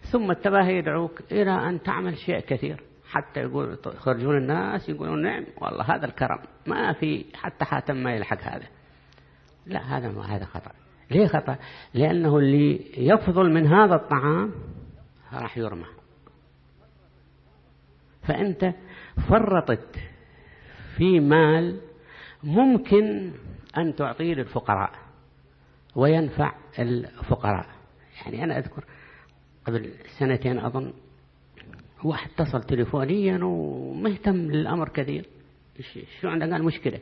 [0.00, 2.82] ثم التباهي يدعوك إلى أن تعمل شيء كثير.
[3.10, 6.38] حتى يقول يخرجون الناس يقولون نعم والله هذا الكرم.
[6.66, 8.66] ما في حتى حاتم ما يلحق هذا.
[9.66, 10.70] لا هذا ما هذا خطأ.
[11.10, 11.58] ليه خطأ؟
[11.94, 14.54] لأنه اللي يفضل من هذا الطعام
[15.32, 15.86] راح يرمى.
[18.22, 18.74] فأنت
[19.28, 19.96] فرطت
[20.96, 21.80] في مال
[22.42, 23.32] ممكن
[23.76, 24.90] أن تعطيه للفقراء
[25.96, 27.66] وينفع الفقراء.
[28.22, 28.84] يعني أنا أذكر
[29.68, 30.92] قبل سنتين أظن
[32.04, 35.26] واحد اتصل تليفونيا ومهتم للأمر كثير.
[36.20, 37.00] شو عنده؟ قال مشكلة.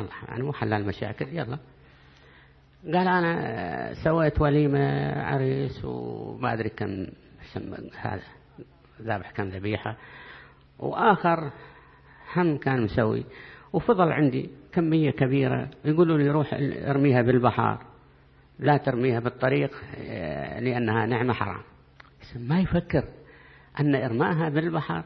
[0.00, 1.58] الله يعني مو حلال مشاكل يلا.
[2.84, 7.06] قال أنا سويت وليمة عريس وما أدري كم
[7.96, 8.22] هذا
[9.02, 9.96] ذابح كم ذبيحة.
[10.78, 11.50] وآخر
[12.36, 13.24] هم كان مسوي.
[13.72, 16.54] وفضل عندي كمية كبيرة يقولوا لي روح
[16.86, 17.89] ارميها بالبحر
[18.60, 21.62] لا ترميها بالطريق آه، لأنها نعمة حرام.
[22.36, 23.04] ما يفكر
[23.80, 25.04] أن إرماءها بالبحر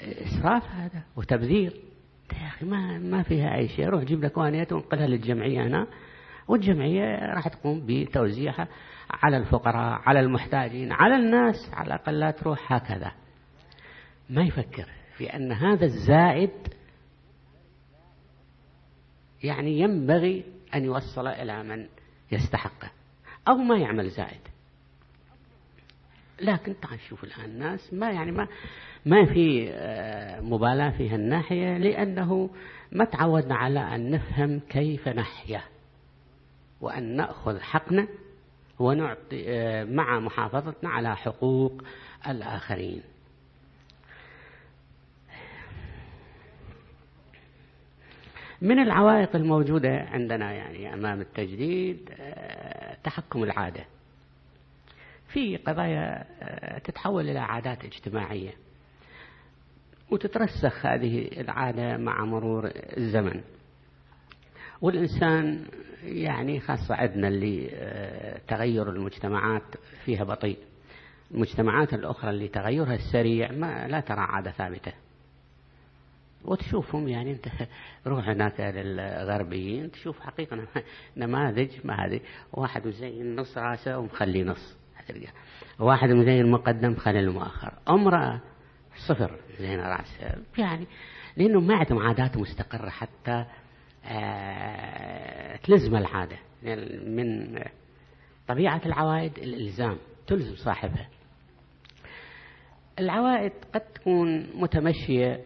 [0.00, 1.72] إسراف هذا وتبذير.
[2.32, 3.88] يا أخي ما, ما فيها أي شيء.
[3.88, 5.86] روح جيب لك وانية وانقلها للجمعية هنا
[6.48, 8.68] والجمعية راح تقوم بتوزيعها
[9.10, 11.70] على الفقراء على المحتاجين على الناس.
[11.72, 13.12] على الأقل لا تروح هكذا.
[14.30, 16.50] ما يفكر في أن هذا الزائد
[19.42, 21.86] يعني ينبغي أن يوصل إلى من؟
[22.32, 22.90] يستحقه
[23.48, 24.40] أو ما يعمل زائد.
[26.40, 28.48] لكن تعال شوف الآن الناس ما يعني ما
[29.06, 32.50] ما في آه، مبالاة في هالناحية لأنه
[32.92, 35.62] ما تعودنا على أن نفهم كيف نحيا.
[36.80, 38.08] وأن نأخذ حقنا
[38.78, 41.82] ونعطي آه، مع محافظتنا على حقوق
[42.28, 43.02] الآخرين.
[48.64, 53.84] من العوائق الموجودة عندنا يعني أمام التجديد آه، تحكم العادة.
[55.28, 58.50] في قضايا آه، تتحول إلى عادات اجتماعية.
[60.10, 63.40] وتترسخ هذه العادة مع مرور الزمن.
[64.80, 65.64] والإنسان
[66.04, 70.58] يعني خاصة عندنا اللي آه، تغير المجتمعات فيها بطيء.
[71.30, 74.92] المجتمعات الأخرى اللي تغيرها السريع ما لا ترى عادة ثابتة.
[76.44, 77.46] وتشوفهم يعني انت
[78.06, 80.66] روح هناك للغربيين تشوف حقيقة
[81.16, 82.20] نماذج ما هذه
[82.52, 84.76] واحد مزين نص راسه ومخلي نص.
[85.78, 87.72] واحد مزين مقدم مخلي المؤخر.
[87.88, 88.40] امرأة
[89.08, 90.86] صفر زين راسه يعني
[91.36, 93.44] لأنه ما عندهم عادات مستقرة حتى
[94.04, 96.36] آه تلزم العادة.
[97.06, 97.58] من
[98.48, 101.08] طبيعة العوائد الإلزام تلزم صاحبها.
[102.98, 105.40] العوائد قد تكون متمشية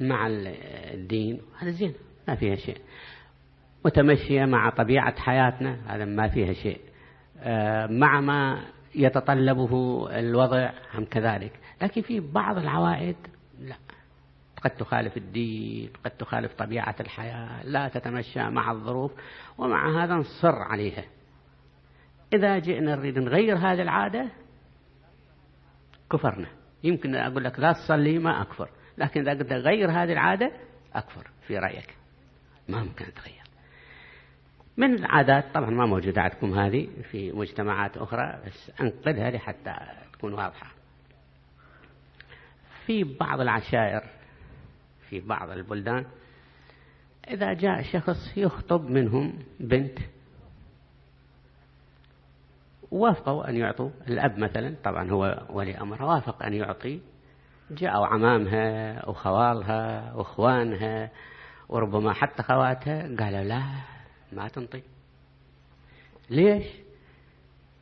[0.00, 1.40] مع الدين.
[1.58, 1.94] هذا زين
[2.28, 2.80] ما فيها شيء.
[3.84, 6.80] متمشية مع طبيعة حياتنا هذا ما فيها شيء.
[7.38, 11.52] آه، مع ما يتطلبه الوضع هم كذلك.
[11.82, 13.16] لكن في بعض العوائد
[13.60, 13.76] لا.
[14.62, 19.12] قد تخالف الدين قد تخالف طبيعة الحياة لا تتمشى مع الظروف
[19.58, 21.04] ومع هذا نصر عليها.
[22.32, 24.30] إذا جئنا نريد نغير هذه العادة
[26.12, 26.48] كفرنا.
[26.84, 28.70] يمكن أقول لك لا تصلي ما أكفر.
[28.98, 30.52] لكن إذا قلت غير هذه العادة
[30.94, 31.94] أكفر في رأيك.
[32.68, 33.42] ما ممكن تغير
[34.76, 39.74] من العادات طبعا ما موجودة عندكم هذه في مجتمعات أخرى بس أنقلها لحتى
[40.12, 40.72] تكون واضحة.
[42.86, 44.02] في بعض العشائر
[45.08, 46.04] في بعض البلدان
[47.28, 49.98] إذا جاء شخص يخطب منهم بنت
[52.90, 57.00] وافقوا أن يعطوا الأب مثلا طبعا هو ولي أمر وافق أن يعطي
[57.70, 61.10] جاءوا عمامها وخوالها واخوانها
[61.68, 63.62] وربما حتى خواتها قالوا لا
[64.32, 64.82] ما تنطي.
[66.30, 66.66] ليش؟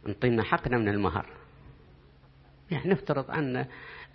[0.09, 1.27] انطينا حقنا من المهر.
[2.71, 3.67] يعني نفترض أن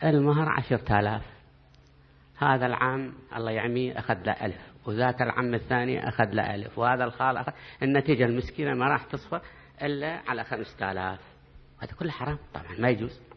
[0.03, 1.25] المهر عشرة آلاف.
[2.37, 7.37] هذا العام الله يعميه أخذ له ألف وذاك العم الثاني أخذ له ألف وهذا الخال
[7.37, 7.51] أخذ.
[7.83, 9.41] النتيجة المسكينة ما راح تصفى
[9.81, 11.19] إلا على خمسة آلاف.
[11.79, 13.30] هذا كله حرام طبعا ما يجوز.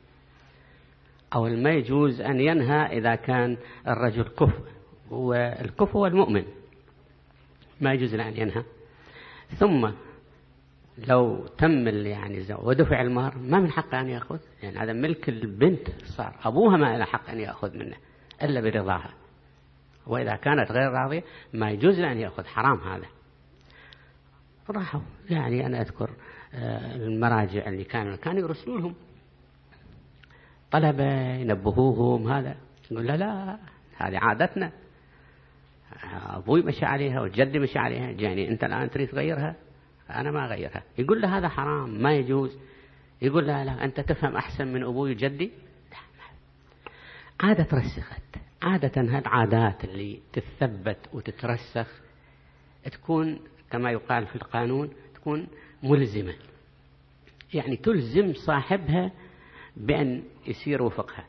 [1.35, 3.57] أو ما يجوز أن ينهى إذا كان
[3.89, 4.65] الرجل كفء
[5.11, 6.45] والكفء هو المؤمن.
[7.81, 8.63] ما يجوز له أن ينهى.
[9.59, 9.91] ثم
[11.09, 14.39] لو تم يعني ودفع المهر ما من حقه أن يأخذ.
[14.63, 17.97] يعني هذا ملك البنت صار أبوها ما له حق أن يأخذ منه
[18.43, 19.11] إلا برضاها.
[20.07, 22.45] وإذا كانت غير راضية ما يجوز له أن يأخذ.
[22.45, 23.07] حرام هذا.
[24.71, 25.01] راحوا.
[25.31, 26.11] يعني أنا أذكر
[26.55, 28.95] آه، المراجع اللي كانوا كانوا يرسلوا لهم
[30.75, 32.57] طلبة ينبهوهم هذا.
[32.91, 33.59] يقول لا لا
[33.97, 34.73] هذه عادتنا.
[36.13, 38.11] أبوي مشى عليها وجدي مشى عليها.
[38.11, 39.55] يعني أنت الآن تريد تغيرها؟
[40.11, 40.83] أنا ما أغيرها.
[40.99, 42.59] يقول له هذا حرام ما يجوز.
[43.23, 45.51] يقول لا لا أنت تفهم أحسن من أبوي وجدي؟
[47.41, 48.23] عادة رسخت.
[48.63, 52.01] عادة هالعادات اللي تثبت وتترسخ
[52.85, 53.39] تكون
[53.71, 55.47] كما يقال في القانون تكون
[55.83, 56.35] ملزمة.
[57.55, 59.11] يعني تلزم صاحبها
[59.77, 61.27] بأن يصير وفقها.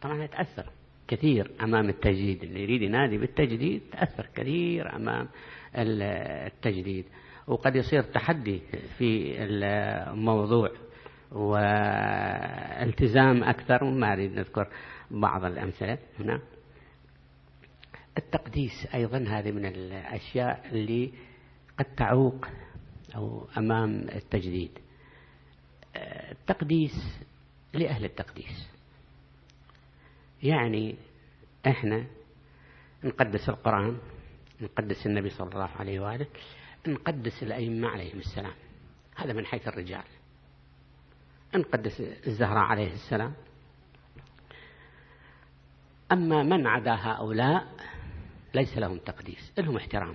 [0.00, 0.70] طبعا يتأثر
[1.08, 2.42] كثير أمام التجديد.
[2.42, 5.28] اللي يريد ينادي بالتجديد تأثر كثير أمام
[5.76, 7.04] التجديد.
[7.46, 8.60] وقد يصير تحدي
[8.98, 10.70] في الموضوع
[11.32, 14.68] والتزام أكثر ما أريد نذكر
[15.10, 16.40] بعض الأمثلة هنا.
[18.18, 21.12] التقديس أيضا هذه من الأشياء اللي
[21.78, 22.46] قد تعوق
[23.16, 24.78] أو أمام التجديد.
[26.30, 27.25] التقديس
[27.76, 28.68] لأهل التقديس.
[30.42, 30.96] يعني
[31.66, 32.06] إحنا
[33.04, 33.98] نقدس القرآن
[34.60, 36.26] نقدس النبي صلى الله عليه وآله
[36.86, 38.54] نقدس الأئمة عليهم السلام.
[39.16, 40.04] هذا من حيث الرجال.
[41.54, 43.34] نقدس الزهراء عليه السلام.
[46.12, 47.66] أما من عدا هؤلاء
[48.54, 50.14] ليس لهم تقديس لهم احترام.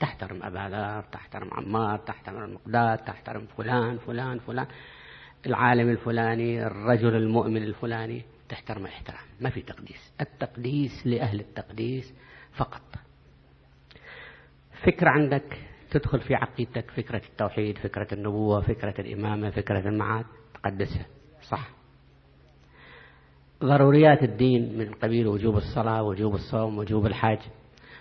[0.00, 4.66] تحترم أبا ذر تحترم عمار تحترم المقداد تحترم فلان فلان فلان.
[5.46, 10.12] العالم الفلاني الرجل المؤمن الفلاني تحترم احترام ما في تقديس.
[10.20, 12.14] التقديس لأهل التقديس
[12.56, 12.82] فقط.
[14.86, 15.58] فكرة عندك
[15.90, 20.24] تدخل في عقيدتك فكرة التوحيد فكرة النبوة فكرة الإمامة فكرة المعاد
[20.54, 21.06] تقدسها.
[21.42, 21.70] صح.
[23.64, 27.38] ضروريات الدين من قبيل وجوب الصلاة وجوب الصوم وجوب الحج.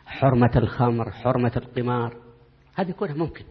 [0.06, 2.18] حرمة الخمر حرمة القمار.
[2.76, 3.46] هذه كلها ممكن.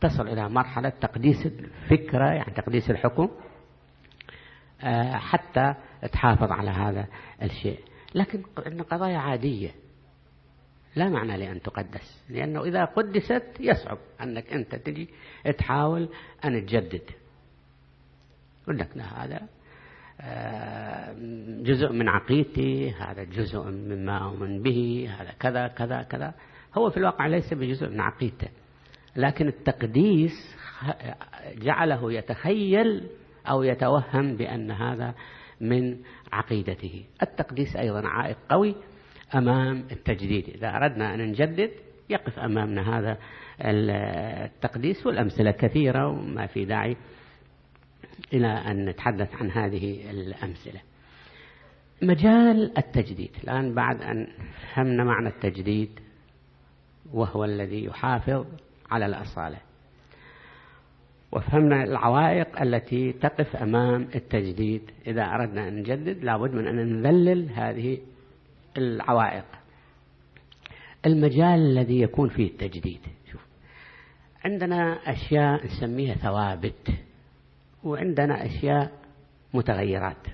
[0.00, 3.28] تصل إلى مرحلة تقديس الفكرة يعني تقديس الحكم
[4.82, 5.74] آه، حتى
[6.12, 7.06] تحافظ على هذا
[7.42, 7.80] الشيء.
[8.14, 9.70] لكن عندنا قضايا عادية
[10.96, 15.08] لا معنى لأن تقدس لأنه إذا قدست يصعب أنك أنت تجي
[15.58, 16.08] تحاول
[16.44, 17.10] أن تجدد.
[18.62, 19.48] يقول لك لا هذا
[20.20, 21.14] آه،
[21.62, 26.34] جزء من عقيدتي هذا جزء مما أؤمن به هذا كذا كذا كذا.
[26.74, 28.48] هو في الواقع ليس بجزء من عقيدته.
[29.16, 30.56] لكن التقديس
[31.62, 33.06] جعله يتخيل
[33.48, 35.14] أو يتوهم بأن هذا
[35.60, 35.96] من
[36.32, 37.04] عقيدته.
[37.22, 38.74] التقديس أيضا عائق قوي
[39.34, 40.48] أمام التجديد.
[40.48, 41.70] إذا أردنا أن نجدد
[42.10, 43.18] يقف أمامنا هذا
[43.60, 46.96] التقديس والأمثلة كثيرة وما في داعي
[48.32, 50.80] إلى أن نتحدث عن هذه الأمثلة.
[52.02, 53.30] مجال التجديد.
[53.44, 54.26] الآن بعد أن
[54.74, 56.00] فهمنا معنى التجديد
[57.12, 58.46] وهو الذي يحافظ
[58.94, 59.58] على الأصالة.
[61.32, 64.90] وفهمنا العوائق التي تقف أمام التجديد.
[65.06, 67.98] إذا أردنا أن نجدد لابد من أن نذلل هذه
[68.78, 69.44] العوائق.
[71.06, 73.00] المجال الذي يكون فيه التجديد.
[73.32, 73.40] شوف
[74.44, 76.88] عندنا أشياء نسميها ثوابت
[77.84, 78.92] وعندنا أشياء
[79.54, 80.26] متغيرات.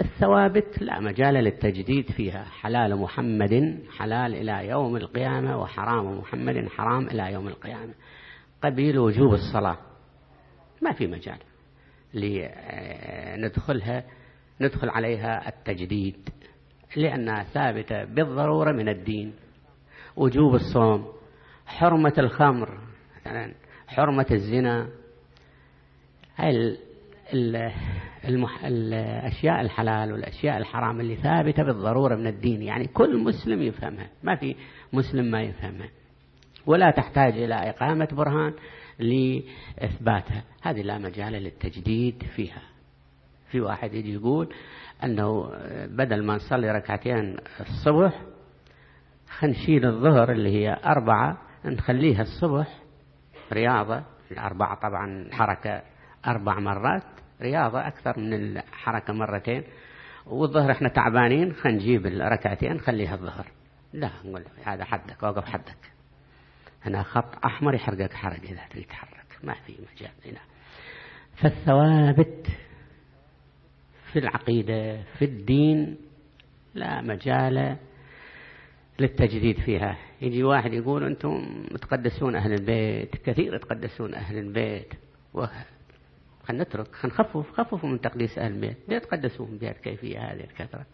[0.00, 0.82] الثوابت.
[0.82, 2.44] لا مجال للتجديد فيها.
[2.44, 7.94] حلال محمد حلال إلى يوم القيامة وحرام محمد حرام إلى يوم القيامة.
[8.62, 9.78] قبيل وجوب الصلاة.
[10.82, 11.38] ما في مجال
[12.14, 14.04] لندخلها
[14.60, 16.28] ندخل عليها التجديد
[16.96, 19.34] لأنها ثابتة بالضرورة من الدين.
[20.16, 21.12] وجوب الصوم
[21.66, 22.78] حرمة الخمر
[23.16, 23.54] مثلا
[23.88, 24.88] حرمة الزنا.
[26.36, 26.78] هاي
[28.28, 28.64] المح...
[28.64, 32.62] الأشياء الحلال والأشياء الحرام اللي ثابتة بالضرورة من الدين.
[32.62, 34.08] يعني كل مسلم يفهمها.
[34.22, 34.56] ما في
[34.92, 35.88] مسلم ما يفهمها.
[36.66, 38.54] ولا تحتاج إلى إقامة برهان
[38.98, 40.44] لإثباتها.
[40.62, 42.62] هذه لا مجال للتجديد فيها.
[43.50, 44.54] في واحد يجي يقول
[45.04, 45.50] أنه
[45.86, 48.22] بدل ما نصلي ركعتين الصبح
[49.28, 52.78] خنشيل الظهر اللي هي أربعة نخليها الصبح
[53.52, 54.02] رياضة.
[54.30, 55.82] الأربعة طبعا حركة
[56.26, 57.02] أربع مرات.
[57.42, 59.62] رياضة أكثر من الحركة مرتين.
[60.26, 63.46] والظهر إحنا تعبانين خلينا نجيب الركعتين خليها الظهر.
[63.92, 65.92] لا نقول هذا حدك وقف حدك.
[66.84, 69.26] هنا خط أحمر يحرقك حرق إذا تريد تحرك.
[69.44, 70.40] ما في مجال هنا
[71.36, 72.46] فالثوابت
[74.12, 75.96] في العقيدة في الدين
[76.74, 77.76] لا مجال
[78.98, 79.98] للتجديد فيها.
[80.22, 84.94] يجي واحد يقول أنتم تقدسون أهل البيت كثير تقدسون أهل البيت.
[86.48, 88.76] خلينا نترك خلينا نخفف خففوا من تقديس أهل البيت.
[88.88, 90.86] لا تقدسوهم بهذه الكيفية هذه الكثرة.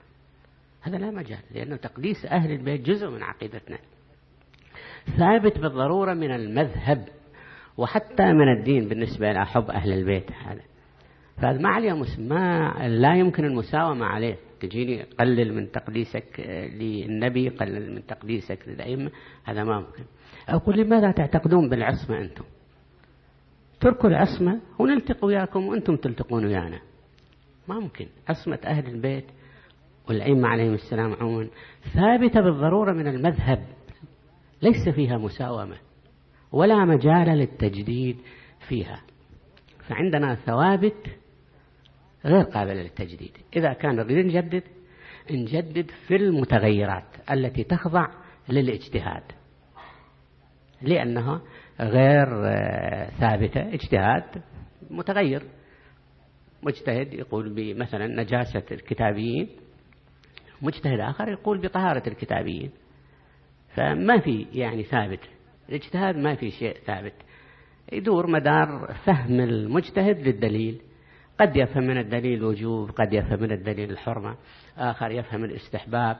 [0.82, 3.78] هذا لا مجال لأنه تقديس أهل البيت جزء من عقيدتنا.
[5.18, 7.08] ثابت بالضرورة من المذهب
[7.76, 10.62] وحتى من الدين بالنسبة إلى حب أهل البيت هذا.
[11.36, 14.36] فهذا ما عليه ما لا يمكن المساومة عليه.
[14.60, 16.40] تجيني قلل من تقديسك
[16.74, 19.10] للنبي قلل من تقديسك للأئمة
[19.44, 20.04] هذا ما ممكن.
[20.48, 22.44] أقول لماذا تعتقدون بالعصمة أنتم؟
[23.82, 26.80] تركوا العصمة ونلتقي وياكم وأنتم تلتقون ويانا.
[27.68, 28.06] ما ممكن.
[28.28, 29.24] عصمة أهل البيت
[30.08, 31.48] والأئمة عليهم السلام عموما.
[31.94, 33.66] ثابتة بالضرورة من المذهب.
[34.62, 35.76] ليس فيها مساومة
[36.52, 38.16] ولا مجال للتجديد
[38.68, 39.02] فيها.
[39.88, 41.06] فعندنا ثوابت
[42.24, 43.36] غير قابلة للتجديد.
[43.56, 44.62] إذا كان نريد نجدد
[45.30, 48.08] نجدد في المتغيرات التي تخضع
[48.48, 49.22] للاجتهاد.
[50.82, 51.42] لأنها
[51.80, 52.26] غير
[53.20, 53.74] ثابتة.
[53.74, 54.42] اجتهاد
[54.90, 55.42] متغير.
[56.62, 59.48] مجتهد يقول بمثلا نجاسة الكتابيين
[60.62, 62.70] مجتهد آخر يقول بطهارة الكتابيين.
[63.76, 65.20] فما في يعني ثابت.
[65.68, 67.14] الاجتهاد ما في شيء ثابت.
[67.92, 70.80] يدور مدار فهم المجتهد للدليل.
[71.40, 74.36] قد يفهم من الدليل وجوب قد يفهم من الدليل الحرمة.
[74.78, 76.16] آخر يفهم الاستحباب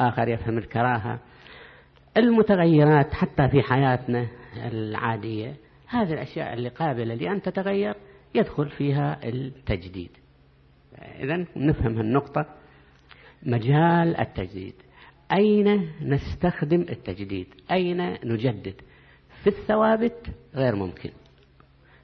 [0.00, 1.20] آخر يفهم الكراهة.
[2.16, 5.56] المتغيرات حتى في حياتنا العادية
[5.86, 7.94] هذه الأشياء اللي قابلة لأن تتغير
[8.34, 10.10] يدخل فيها التجديد.
[10.98, 12.46] إذا نفهم النقطة
[13.42, 14.74] مجال التجديد.
[15.32, 18.74] أين نستخدم التجديد؟ أين نجدد؟
[19.42, 21.10] في الثوابت غير ممكن.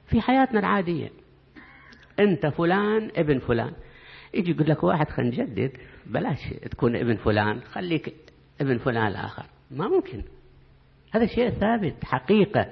[0.05, 1.09] في حياتنا العادية.
[2.19, 3.73] أنت فلان ابن فلان.
[4.33, 5.71] يجي يقول لك واحد خلينا نجدد.
[6.05, 8.13] بلاش تكون ابن فلان خليك
[8.61, 9.45] ابن فلان الآخر.
[9.71, 10.23] ما ممكن.
[11.13, 12.65] هذا شيء ثابت حقيقة.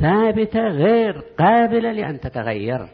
[0.00, 2.88] ثابتة غير قابلة لأن تتغير.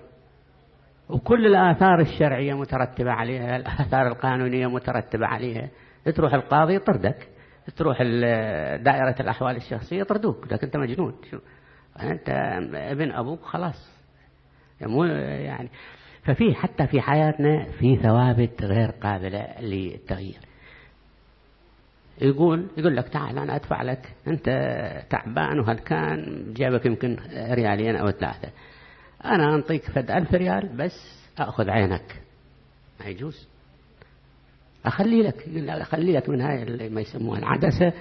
[1.09, 5.69] وكل الآثار الشرعية مترتبة عليها الآثار القانونية مترتبة عليها.
[6.15, 7.29] تروح القاضي يطردك.
[7.77, 8.03] تروح
[8.83, 10.53] دائرة الأحوال الشخصية يطردوك.
[10.53, 11.15] لكن أنت مجنون.
[11.31, 11.39] شو؟
[12.03, 12.29] أنت
[12.75, 13.97] ابن أبوك خلاص.
[14.81, 15.69] مو يعني
[16.25, 20.39] ففي حتى في حياتنا في ثوابت غير قابلة للتغيير
[22.21, 24.45] يقول يقول لك تعال أنا أدفع لك أنت
[25.11, 28.49] تعبان وهلكان جابك يمكن ريالين أو ثلاثة.
[29.25, 32.23] أنا أنطيك فد ألف ريال بس أخذ عينك.
[33.01, 33.49] ما يجوز.
[34.85, 37.93] أخلي لك أخلي لك من هاي اللي ما يسموها العدسة.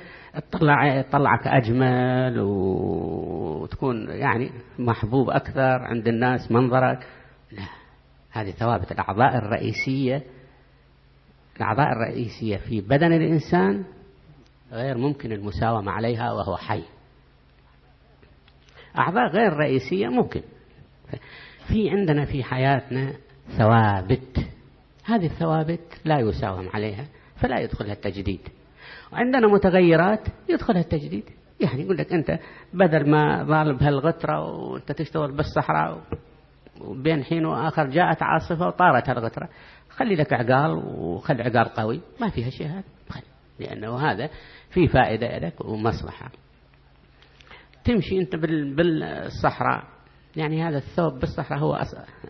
[0.52, 7.08] تطلع تطلعك أجمل وتكون يعني محبوب أكثر عند الناس منظرك.
[7.52, 7.68] لا
[8.32, 10.24] هذه ثوابت الأعضاء الرئيسية.
[11.58, 13.84] الأعضاء الرئيسية في بدن الإنسان
[14.72, 16.84] غير ممكن المساومة عليها وهو حي.
[18.98, 20.42] أعضاء غير رئيسية ممكن.
[21.68, 23.14] في عندنا في حياتنا
[23.58, 24.48] ثوابت.
[25.06, 27.06] هذه الثوابت لا يساوم عليها
[27.36, 28.42] فلا يدخلها التجديد.
[29.14, 31.24] وعندنا متغيرات يدخلها التجديد.
[31.60, 32.40] يعني يقول لك أنت
[32.74, 36.02] بدل ما ظال بهالغترة وأنت تشتغل بالصحراء
[36.82, 39.50] وبين حين وآخر جاءت عاصفة وطارت هالغترة
[39.90, 42.02] خلي لك عقال وخلي عقال قوي.
[42.22, 42.95] ما فيها شيء هذا.
[43.60, 44.30] لأنه هذا
[44.70, 46.32] في فائدة لك ومصلحة.
[47.84, 49.84] تمشي أنت بالصحراء.
[50.36, 51.86] يعني هذا الثوب بالصحراء هو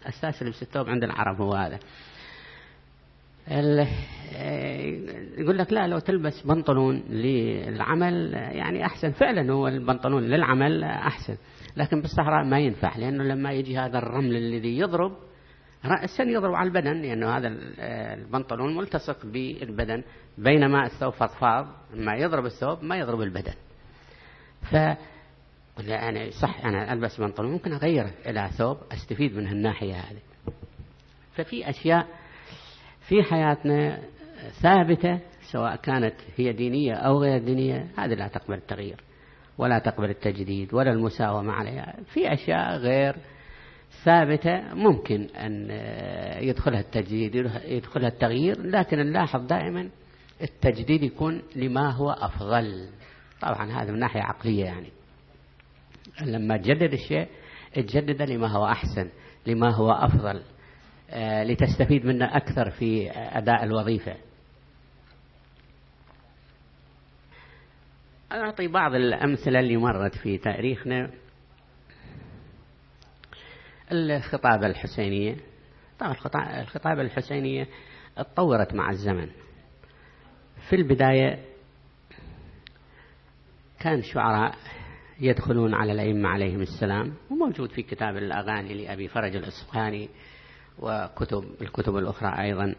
[0.05, 1.79] أساس لبس الثوب عند العرب هو هذا.
[5.37, 9.11] يقول لك لا لو تلبس بنطلون للعمل يعني أحسن.
[9.11, 11.37] فعلا هو البنطلون للعمل أحسن.
[11.77, 15.11] لكن بالصحراء ما ينفع لأنه لما يجي هذا الرمل الذي يضرب
[15.87, 17.47] رأسا يضرب على البدن لأنه هذا
[18.13, 20.03] البنطلون ملتصق بالبدن.
[20.37, 23.53] بينما الثوب فضفاض لما يضرب الثوب ما يضرب البدن.
[24.71, 24.73] ف
[25.79, 30.21] يعني صح أنا ألبس بنطلون ممكن أغيره إلى ثوب أستفيد من الناحية هذه.
[31.35, 32.07] ففي أشياء
[33.07, 33.99] في حياتنا
[34.61, 35.19] ثابتة
[35.51, 39.03] سواء كانت هي دينية أو غير دينية هذه لا تقبل التغيير
[39.57, 41.95] ولا تقبل التجديد ولا المساومة عليها.
[42.13, 43.15] في أشياء غير
[44.03, 45.69] ثابتة ممكن أن
[46.43, 47.35] يدخلها التجديد
[47.65, 49.89] يدخلها التغيير لكن نلاحظ دائما
[50.41, 52.89] التجديد يكون لما هو أفضل.
[53.41, 54.89] طبعا هذا من ناحية عقلية يعني.
[56.21, 57.27] لما تجدد الشيء
[57.73, 59.09] تجدد لما هو أحسن
[59.47, 60.41] لما هو أفضل
[61.09, 64.15] آه، لتستفيد منه أكثر في أداء الوظيفة.
[68.31, 71.09] أعطي بعض الأمثلة اللي مرت في تاريخنا.
[73.91, 75.37] الخطابة الحسينية
[75.99, 76.15] طبعا
[76.61, 77.67] الخطابة الحسينية
[78.15, 79.29] تطورت مع الزمن.
[80.69, 81.45] في البداية
[83.79, 84.55] كان شعراء
[85.19, 90.09] يدخلون على الأئمة عليهم السلام وموجود في كتاب الأغاني لأبي فرج الإصفهاني
[90.79, 92.75] وكتب الكتب الأخرى أيضا.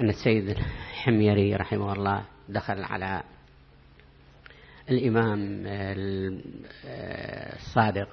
[0.00, 3.22] أن السيد الحميري رحمه الله دخل على
[4.90, 5.62] الإمام
[7.56, 8.08] الصادق.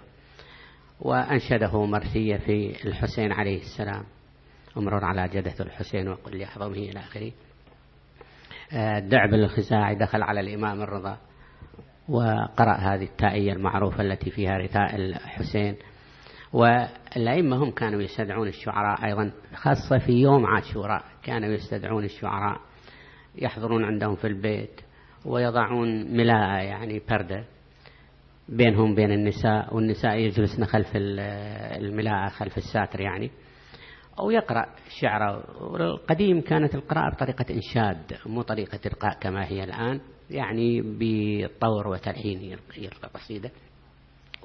[1.02, 4.04] وأنشده مرثية في الحسين عليه السلام.
[4.76, 7.32] ومرر على جدة الحسين وقل يحظمه إلى آخره.
[8.74, 11.18] الدعب الخزاعي دخل على الإمام الرضا
[12.10, 15.76] وقرأ هذه التائية المعروفة التي فيها رثاء الحسين.
[16.54, 22.62] والأئمة هم كانوا يستدعون الشعراء أيضا خاصة في يوم عاشوراء كانوا يستدعون الشعراء
[23.36, 24.82] يحضرون عندهم في البيت
[25.26, 27.44] ويضعون ملاءة يعني پردة
[28.52, 33.32] بينهم بين النساء والنساء يجلسن خلف الملاءة خلف الساتر يعني.
[34.20, 34.66] أو يقرأ
[35.02, 35.64] شعره.
[35.64, 40.02] والقديم كانت القراءة بطريقة إنشاد مو طريقة إلقاء كما هي الآن.
[40.30, 43.52] يعني بطور وتلحين يلقى قصيدة.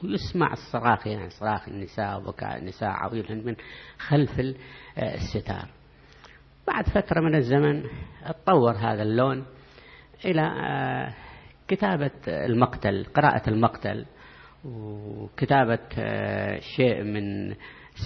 [0.04, 3.56] ويسمع الصراخ يعني صراخ النساء وبكاء النساء عويل من
[3.98, 4.40] خلف
[4.98, 5.68] الستار.
[6.66, 7.82] بعد فترة من الزمن
[8.28, 9.46] تطور هذا اللون
[10.24, 11.14] إلى آه،
[11.68, 14.06] كتابة المقتل قراءة المقتل
[14.64, 17.54] وكتابة آه، شيء من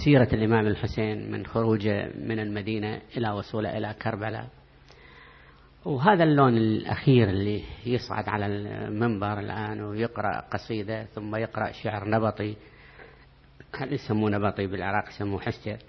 [0.03, 4.47] سيرة الإمام الحسين من خروجه من المدينة إلى وصوله إلى كربلاء.
[5.85, 12.55] وهذا اللون الأخير اللي يصعد على المنبر الآن ويقرأ قصيدة ثم يقرأ شعر نبطي
[13.75, 15.79] هل يسموه نبطي بالعراق يسموه حسجة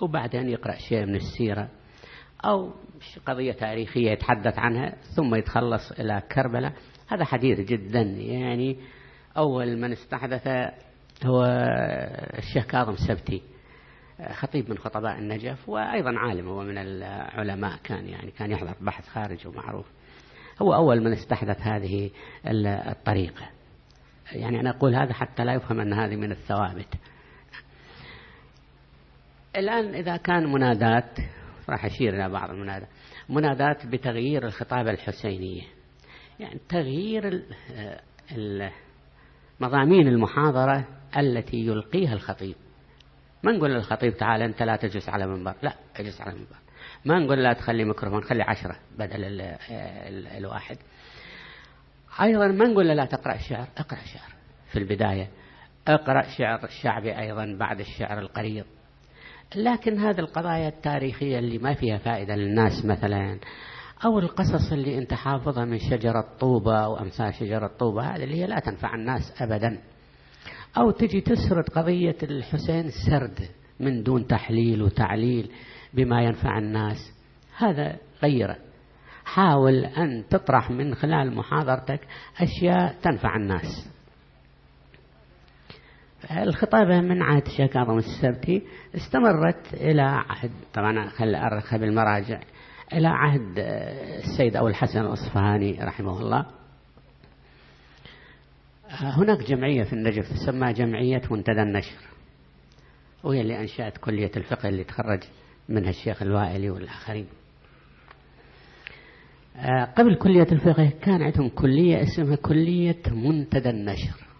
[0.00, 1.68] وبعدين يقرأ شيء من السيرة
[2.44, 2.72] أو
[3.26, 6.72] قضية تاريخية يتحدث عنها ثم يتخلص إلى كربلاء.
[7.08, 8.76] هذا حديث جدا يعني
[9.36, 10.48] أول من استحدث
[11.24, 11.44] هو
[12.38, 13.42] الشيخ كاظم السبتي
[14.32, 19.48] خطيب من خطباء النجف وأيضا عالم هو من العلماء كان يعني كان يحضر بحث خارجي
[19.48, 19.86] ومعروف.
[20.62, 22.10] هو أول من استحدث هذه
[22.46, 23.48] الطريقة.
[24.32, 26.94] يعني أنا أقول هذا حتى لا يفهم أن هذه من الثوابت.
[29.56, 31.18] الآن إذا كان منادات
[31.68, 32.88] راح أشير إلى بعض المنادات
[33.28, 35.62] منادات بتغيير الخطابة الحسينية.
[36.40, 37.42] يعني تغيير
[39.60, 42.54] مضامين المحاضرة التي يلقيها الخطيب.
[43.42, 45.54] ما نقول للخطيب تعال أنت لا تجلس على منبر.
[45.62, 46.56] لا اجلس على منبر.
[47.04, 50.76] ما نقول لا تخلي ميكروفون خلي عشرة بدل ال ال الواحد.
[52.22, 54.32] أيضا ما نقول لا تقرأ شعر اقرأ شعر.
[54.72, 55.30] في البداية
[55.88, 58.64] اقرأ شعر الشعبي أيضا بعد الشعر القريض
[59.56, 63.38] لكن هذه القضايا التاريخية اللي ما فيها فائدة للناس مثلا
[64.04, 68.46] أو القصص اللي أنت حافظها من شجرة طوبة أو أمثال شجرة طوبة هذه اللي هي
[68.46, 69.78] لا تنفع الناس أبدا.
[70.76, 73.38] أو تجي تسرد قضية الحسين سرد
[73.80, 75.50] من دون تحليل وتعليل
[75.94, 77.12] بما ينفع الناس.
[77.56, 78.56] هذا غيره.
[79.24, 82.00] حاول أن تطرح من خلال محاضرتك
[82.40, 83.91] أشياء تنفع الناس.
[86.30, 88.62] الخطابة من عهد الشيخ كاظم السبتي
[88.94, 92.40] استمرت إلى عهد طبعا خل أرخى بالمراجع
[92.92, 93.58] إلى عهد
[94.24, 96.46] السيد أبو الحسن الأصفهاني رحمه الله.
[98.90, 101.98] هناك جمعية في النجف تسمى جمعية منتدى النشر
[103.24, 105.20] وهي اللي أنشأت كلية الفقه اللي تخرج
[105.68, 107.26] منها الشيخ الوائلي والآخرين.
[109.96, 114.31] قبل كلية الفقه كان عندهم كلية اسمها كلية منتدى النشر.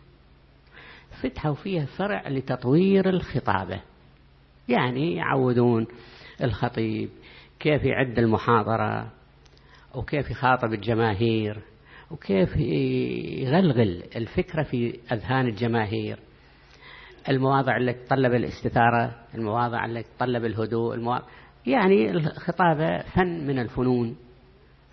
[1.23, 3.81] فتحوا فيها فرع لتطوير الخطابة.
[4.69, 5.87] يعني يعودون
[6.43, 7.09] الخطيب
[7.61, 9.13] كيف يعد المحاضرة
[9.95, 11.63] وكيف يخاطب الجماهير
[12.11, 16.19] وكيف يغلغل الفكرة في أذهان الجماهير.
[17.29, 21.25] المواضع التي تطلب الاستثارة المواضع التي تطلب الهدوء المواضع
[21.67, 24.17] يعني الخطابة فن من الفنون.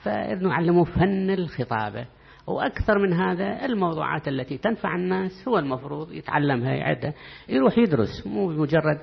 [0.04, 2.06] فنعلمه فن الخطابة.
[2.50, 7.14] وأكثر من هذا الموضوعات التي تنفع الناس هو المفروض يتعلمها يعدها
[7.50, 8.28] يروح يدرس.
[8.28, 9.00] مو بمجرد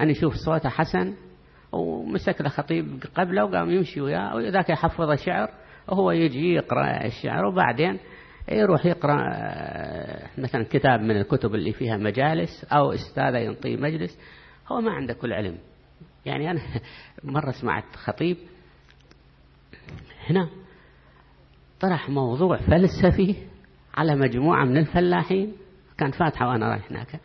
[0.00, 1.14] أن يشوف صوته حسن
[1.72, 5.48] ومسك له خطيب قبله وقام يمشي وياه وذاك يحفظ شعر
[5.88, 7.44] وهو يجي يقرأ الشعر.
[7.44, 7.98] وبعدين
[8.48, 14.18] يروح يقرأ آه، مثلا كتاب من الكتب اللي فيها مجالس أو أستاذ ينطي مجلس.
[14.68, 15.58] هو ما عنده كل علم.
[16.26, 16.60] يعني أنا
[17.24, 18.36] مرة سمعت خطيب
[20.26, 20.48] هنا
[21.80, 23.36] طرح موضوع فلسفي
[23.94, 25.52] على مجموعة من الفلاحين.
[25.98, 27.20] كان فاتحة وأنا رايح هناك.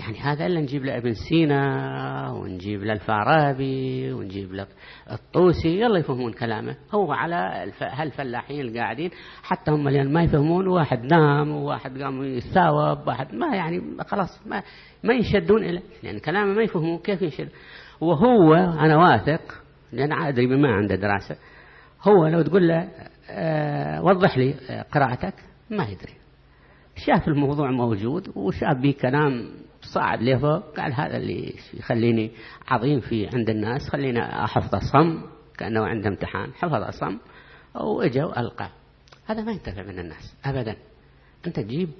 [0.00, 4.66] يعني هذا إلا نجيب له ابن سينا ونجيب له الفارابي ونجيب له
[5.12, 6.76] الطوسي يلا يفهمون كلامه.
[6.94, 9.10] هو على هالفلاحين القاعدين
[9.42, 10.68] حتى هم اللي ما يفهمون.
[10.68, 14.62] واحد نام وواحد قام يتثاوب واحد ما يعني خلاص ما
[15.04, 15.82] ما ينشدون إليه.
[16.02, 17.48] لأن كلامه ما يفهمون كيف ينشد
[18.00, 19.62] وهو أنا واثق
[19.92, 21.36] لأن أدري بما عنده دراسة
[22.08, 22.88] هو لو تقول له
[24.00, 24.54] وضح لي
[24.92, 25.34] قراءتك؟
[25.70, 26.14] ما يدري.
[26.96, 29.48] شاف الموضوع موجود وشاف به كلام
[29.82, 32.30] صعد له قال هذا اللي يخليني
[32.68, 35.22] عظيم في عند الناس خليني أحفظ صم
[35.58, 37.18] كأنه عنده امتحان حفظ صم
[37.74, 38.68] وإجا وألقى
[39.26, 40.76] هذا ما ينتفع من الناس أبدا.
[41.46, 41.90] أنت تجيب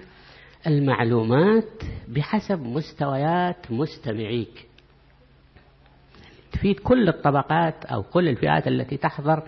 [0.67, 4.67] المعلومات بحسب مستويات مستمعيك.
[6.53, 9.43] تفيد كل الطبقات أو كل الفئات التي تحضر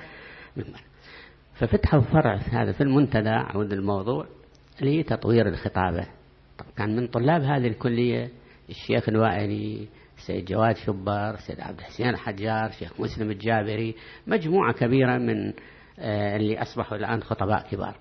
[1.58, 4.26] ففتحوا فرع هذا في المنتدى عود الموضوع
[4.82, 6.06] لتطوير الخطابة.
[6.76, 8.30] كان من طلاب هذه الكلية
[8.68, 13.94] الشيخ الوائلي سيد جواد شبر سيد عبد الحسين الحجار شيخ مسلم الجابري
[14.26, 15.52] مجموعة كبيرة من
[15.98, 17.96] آه، اللي أصبحوا الآن خطباء كبار.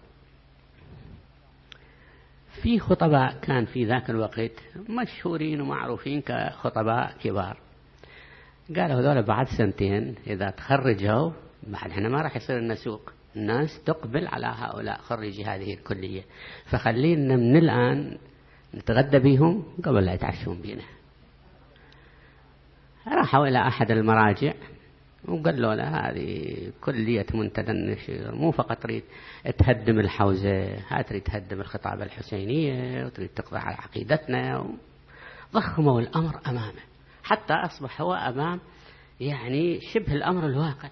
[2.61, 4.51] في خطباء كان في ذاك الوقت
[4.89, 7.57] مشهورين ومعروفين كخطباء كبار.
[8.75, 11.31] قالوا هذول بعد سنتين إذا تخرجوا
[11.67, 13.13] بعد إحنا ما راح يصير لنا سوق.
[13.36, 16.21] الناس تقبل على هؤلاء خريجي هذه الكلية.
[16.65, 18.17] فخلينا من الآن
[18.75, 20.83] نتغدى بهم قبل لا يتعشون بينا
[23.07, 24.53] راحوا إلى أحد المراجع
[25.25, 29.03] وقالوا له هذه كلية منتدى النشر مو فقط تريد
[29.57, 34.69] تهدم الحوزة ها تريد تهدم الخطابة الحسينية وتريد تقضي على عقيدتنا
[35.53, 36.81] ضخموا الأمر أمامه.
[37.23, 38.59] حتى أصبح هو أمام
[39.19, 40.89] يعني شبه الأمر الواقع.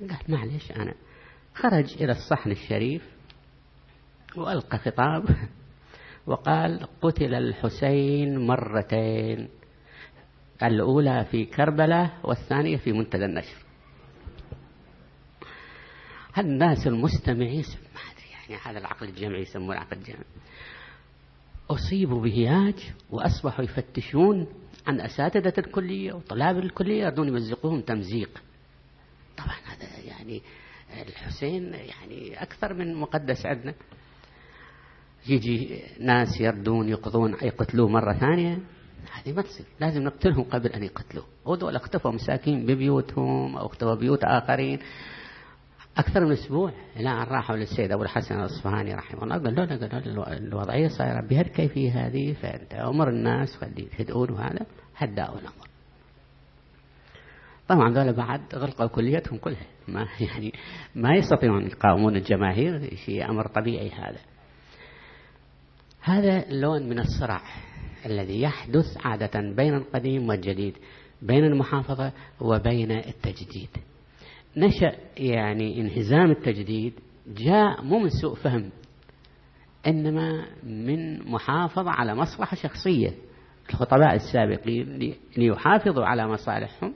[0.00, 0.94] قال معلش أنا
[1.62, 3.02] خرج إلى الصحن الشريف
[4.36, 5.24] وألقى خطاب
[6.26, 9.48] وقال قتل الحسين مرتين
[10.62, 13.56] الأولى في كربلاء والثانية في منتدى النشر.
[16.38, 20.24] الناس المستمعين ما أدري يعني هذا العقل الجمعي يسموه العقل الجمعي
[21.70, 24.46] أصيبوا بهياج وأصبحوا يفتشون
[24.86, 28.42] عن أساتذة الكلية وطلاب الكلية يردون يمزقوهم تمزيق.
[29.36, 30.42] طبعا هذا يعني
[31.08, 33.74] الحسين يعني أكثر من مقدس عندنا.
[35.28, 38.58] يجي ناس يردون يقضون يقتلوه مرة ثانية
[39.12, 41.24] هذه ما تصير لازم نقتلهم قبل أن يقتلوه.
[41.44, 44.78] وذول اختفوا مساكين ببيوتهم أو اختفوا بيوت آخرين.
[45.96, 46.72] أكثر من أسبوع.
[46.96, 49.38] إلى أن راحوا للسيد أبو الحسن الأصفهاني رحمه الله.
[49.38, 54.66] قال له قال الوضعية صايرة بهالكيفية هذه فأنت أمر الناس خلي يهدؤون وهذا
[54.96, 55.67] هدأوا الأمر.
[57.68, 59.66] طبعا ذولا بعد غلقوا كليتهم كلها.
[59.88, 60.52] ما يعني
[60.94, 64.18] ما يستطيعون يقاومون الجماهير شيء أمر طبيعي هذا.
[66.00, 67.42] هذا لون من الصراع
[68.06, 70.76] الذي يحدث عادة بين القديم والجديد
[71.22, 73.68] بين المحافظة وبين التجديد.
[74.56, 76.92] نشأ يعني انهزام التجديد
[77.26, 78.70] جاء مو من سوء فهم
[79.86, 83.14] إنما من محافظة على مصلحة شخصية.
[83.70, 86.94] الخطباء السابقين ليحافظوا على مصالحهم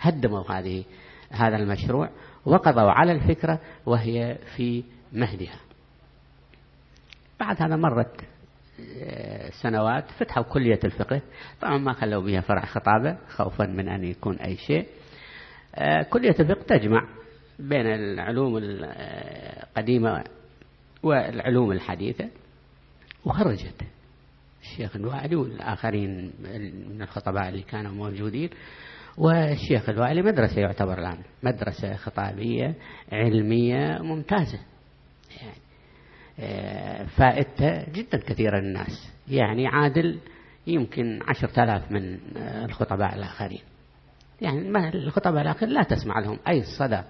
[0.00, 0.84] هدموا هذه
[1.30, 2.10] هذا المشروع
[2.44, 5.60] وقضوا على الفكرة وهي في مهدها.
[7.40, 8.20] بعد هذا مرت
[9.02, 11.20] آه، سنوات فتحوا كلية الفقه.
[11.60, 14.86] طبعا ما خلوا بها فرع خطابة خوفا من أن يكون أي شيء.
[15.74, 17.08] آه، كلية الفقه تجمع
[17.58, 20.24] بين العلوم القديمة
[21.02, 22.28] والعلوم الحديثة
[23.24, 23.82] وخرجت.
[24.62, 26.32] الشيخ الوالي والآخرين
[26.90, 28.50] من الخطباء اللي كانوا موجودين
[29.18, 32.74] والشيخ الوالي مدرسة يعتبر الآن مدرسة خطابية
[33.12, 34.58] علمية ممتازة.
[35.40, 35.56] يعني
[36.40, 40.18] آه، فائدته جدا كثيرة للناس يعني عادل
[40.66, 43.62] يمكن عشرة آلاف من الخطباء الآخرين.
[44.40, 46.38] يعني الخطباء الآخرين لا تسمع لهم.
[46.48, 47.02] أي صدى.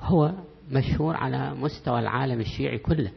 [0.00, 0.32] هو
[0.70, 3.10] مشهور على مستوى العالم الشيعي كله.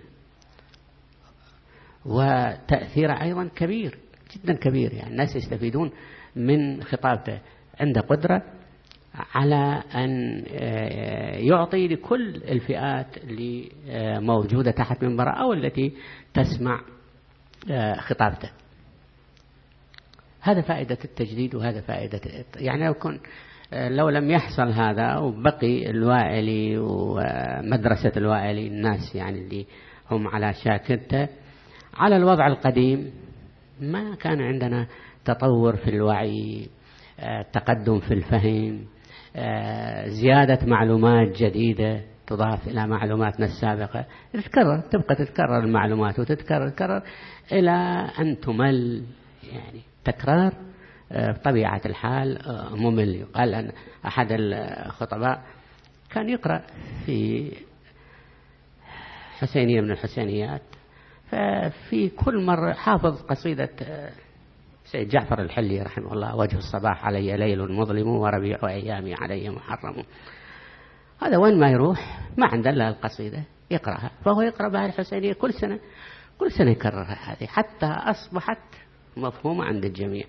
[2.06, 3.98] وتأثيره أيضا كبير
[4.36, 4.94] جدا كبير.
[4.94, 5.92] يعني الناس يستفيدون
[6.36, 7.40] من خطابته
[7.80, 8.44] عنده قدرة
[9.36, 15.94] على أن آه، يعطي لكل الفئات اللي آه، موجودة تحت منبره أو التي
[16.34, 16.82] تسمع
[17.72, 18.50] آه، خطابته.
[20.42, 22.22] هذا فائدة التجديد وهذا فائدة
[22.56, 23.20] يعني لو كن
[23.74, 29.66] لو لم يحصل هذا وبقي الوائلي ومدرسة الوائلي الناس يعني اللي
[30.12, 31.28] هم على شاكلته
[31.94, 33.12] على الوضع القديم
[33.82, 34.88] ما كان عندنا
[35.26, 36.70] تطور في الوعي
[37.54, 38.86] تقدم في الفهم
[40.10, 44.06] زيادة معلومات جديدة تضاف إلى معلوماتنا السابقة.
[44.34, 47.02] تتكرر تبقى تتكرر المعلومات وتتكرر تتكرر
[47.52, 47.72] إلى
[48.20, 49.04] أن تمل
[49.54, 50.54] يعني تكرار
[51.12, 52.40] بطبيعة الحال
[52.72, 53.16] ممل.
[53.16, 53.72] يقال أن
[54.06, 55.44] أحد الخطباء
[56.12, 56.62] كان يقرأ
[57.06, 57.52] في
[59.40, 60.62] حسينية من الحسينيات
[61.30, 63.70] ففي كل مرة حافظ قصيدة
[64.94, 70.04] سيد جعفر الحلي رحمه الله وجه الصباح علي ليل مظلم وربيع أيامي علي محرم.
[71.22, 74.12] هذا وين ما يروح ما عنده إلا القصيدة يقرأها.
[74.26, 75.80] فهو يقرأ بها الحسينية كل سنة
[76.40, 78.62] كل سنة يكررها هذه حتى أصبحت
[79.18, 80.26] مفهومة عند الجميع.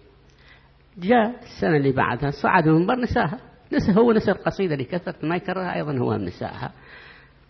[0.98, 3.38] جاء السنة اللي بعدها صعد من المنبر نساها.
[3.72, 6.72] نسى هو نسى القصيدة اللي كثرت ما يكررها أيضا هو نساها.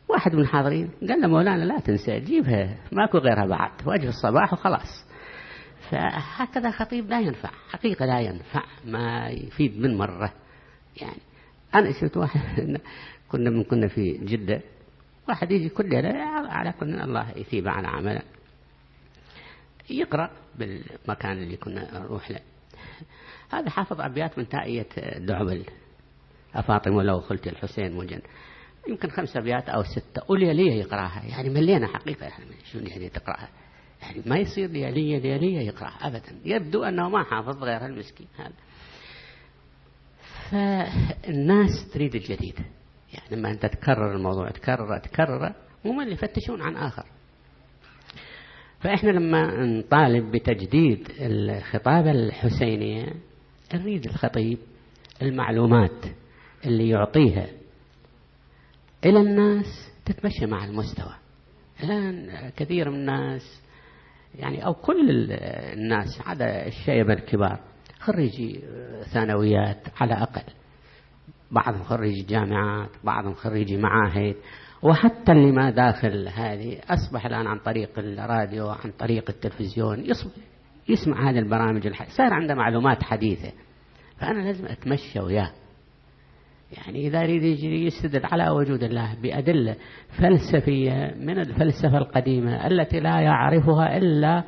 [0.09, 5.14] واحد من الحاضرين قال له مولانا لا تنسى جيبها ماكو غيرها بعد وجه الصباح وخلاص.
[5.91, 10.33] فهكذا خطيب لا ينفع حقيقة لا ينفع ما يفيد من مرة.
[10.97, 11.21] يعني
[11.75, 12.41] أنا شفت واحد
[13.31, 14.61] كنا من كنا في جدة
[15.29, 18.23] واحد يجي كل ليلة على كل الله يثيب على عمله.
[19.91, 22.41] يقرأ بالمكان اللي كنا نروح له.
[23.53, 25.65] هذا حافظ أبيات من تائية دعبل
[26.55, 28.21] أفاطمة لو خلت الحسين مجن
[28.89, 30.23] يمكن خمس أبيات أو ستة.
[30.29, 31.23] وليلية يقرأها.
[31.25, 32.27] يعني ملينا حقيقة.
[32.27, 33.49] يعني شو يعني تقرأها؟
[34.05, 36.41] يعني ما يصير ليالية ليالية يقرأ أبدا.
[36.45, 38.53] يبدو أنه ما حافظ غير المسكين هذا.
[40.51, 42.59] فالناس تريد الجديد.
[43.13, 47.07] يعني لما أنت تكرر الموضوع تكرر تكرر ممل يفتشون عن آخر.
[48.81, 53.15] فإحنا لما نطالب بتجديد الخطابة الحسينية
[53.75, 54.59] نريد الخطيب
[55.23, 56.07] المعلومات
[56.67, 57.47] اللي يعطيها
[59.05, 61.15] إلى الناس تتمشى مع المستوى.
[61.83, 63.63] الآن كثير من الناس
[64.35, 67.61] يعني أو كل الناس عدا الشيبة الكبار
[68.01, 68.61] خريجي
[69.13, 70.43] ثانويات على أقل.
[71.51, 74.37] بعضهم خريجي جامعات بعضهم خريجي معاهد.
[74.83, 80.05] وحتى اللي ما داخل هذه أصبح الآن عن طريق الراديو عن طريق التلفزيون
[80.89, 83.53] يسمع هذه البرامج الحديثة صار عنده معلومات حديثة.
[84.21, 85.51] فأنا لازم أتمشى وياه.
[86.73, 89.77] يعني إذا يريد يستدل على وجود الله بأدلة
[90.19, 94.45] فلسفية من الفلسفة القديمة التي لا يعرفها إلا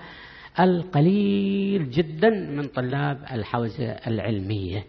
[0.61, 4.85] القليل جدا من طلاب الحوزة العلمية.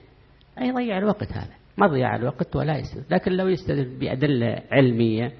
[0.61, 1.53] أي يضيع الوقت هذا.
[1.77, 3.03] مضيع الوقت ولا يستدل.
[3.11, 5.31] لكن لو يستدل بأدلة علمية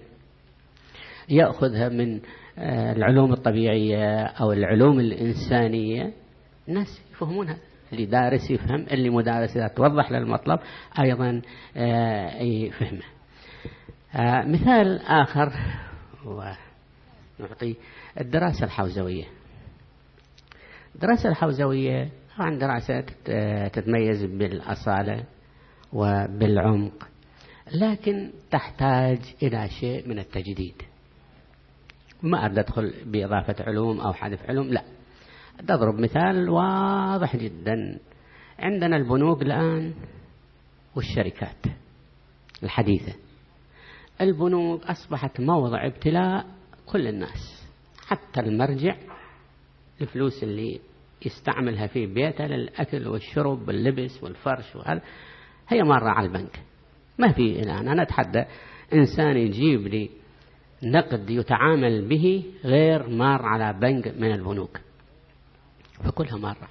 [1.29, 2.19] يأخذها من
[2.59, 6.13] آه، العلوم الطبيعية أو العلوم الإنسانية
[6.69, 7.53] الناس يفهمونها.
[7.53, 10.59] اللي دارس يفهم اللي مدارس إذا توضح له المطلب
[10.99, 11.41] أيضا
[11.77, 13.01] آه، يفهمه
[14.15, 15.53] آه، مثال آخر
[16.25, 17.75] ونعطي
[18.21, 19.25] الدراسة الحوزوية.
[20.95, 23.01] الدراسة الحوزوية طبعا دراسة
[23.69, 25.23] تتميز بالأصالة
[25.93, 27.07] وبالعمق
[27.73, 30.81] لكن تحتاج إلى شيء من التجديد.
[32.23, 34.97] ما أريد أدخل بإضافة علوم أو حذف علوم لا.
[35.68, 37.99] تضرب مثال واضح جدا.
[38.60, 39.93] عندنا البنوك الآن
[40.95, 41.66] والشركات
[42.64, 43.14] الحديثة.
[44.22, 46.45] البنوك أصبحت موضع ابتلاء
[46.86, 47.68] كل الناس
[48.08, 48.95] حتى المرجع
[50.01, 50.80] الفلوس اللي
[51.26, 55.01] يستعملها في بيته للأكل والشرب واللبس والفرش وهذا
[55.68, 56.60] هي مرة على البنك.
[57.20, 57.88] ما في الآن.
[57.88, 58.43] أنا أتحدى
[58.93, 60.10] إنسان يجيب لي
[60.84, 64.80] نقد يتعامل به غير مار على بنك من البنوك.
[66.04, 66.68] فكلها مرة.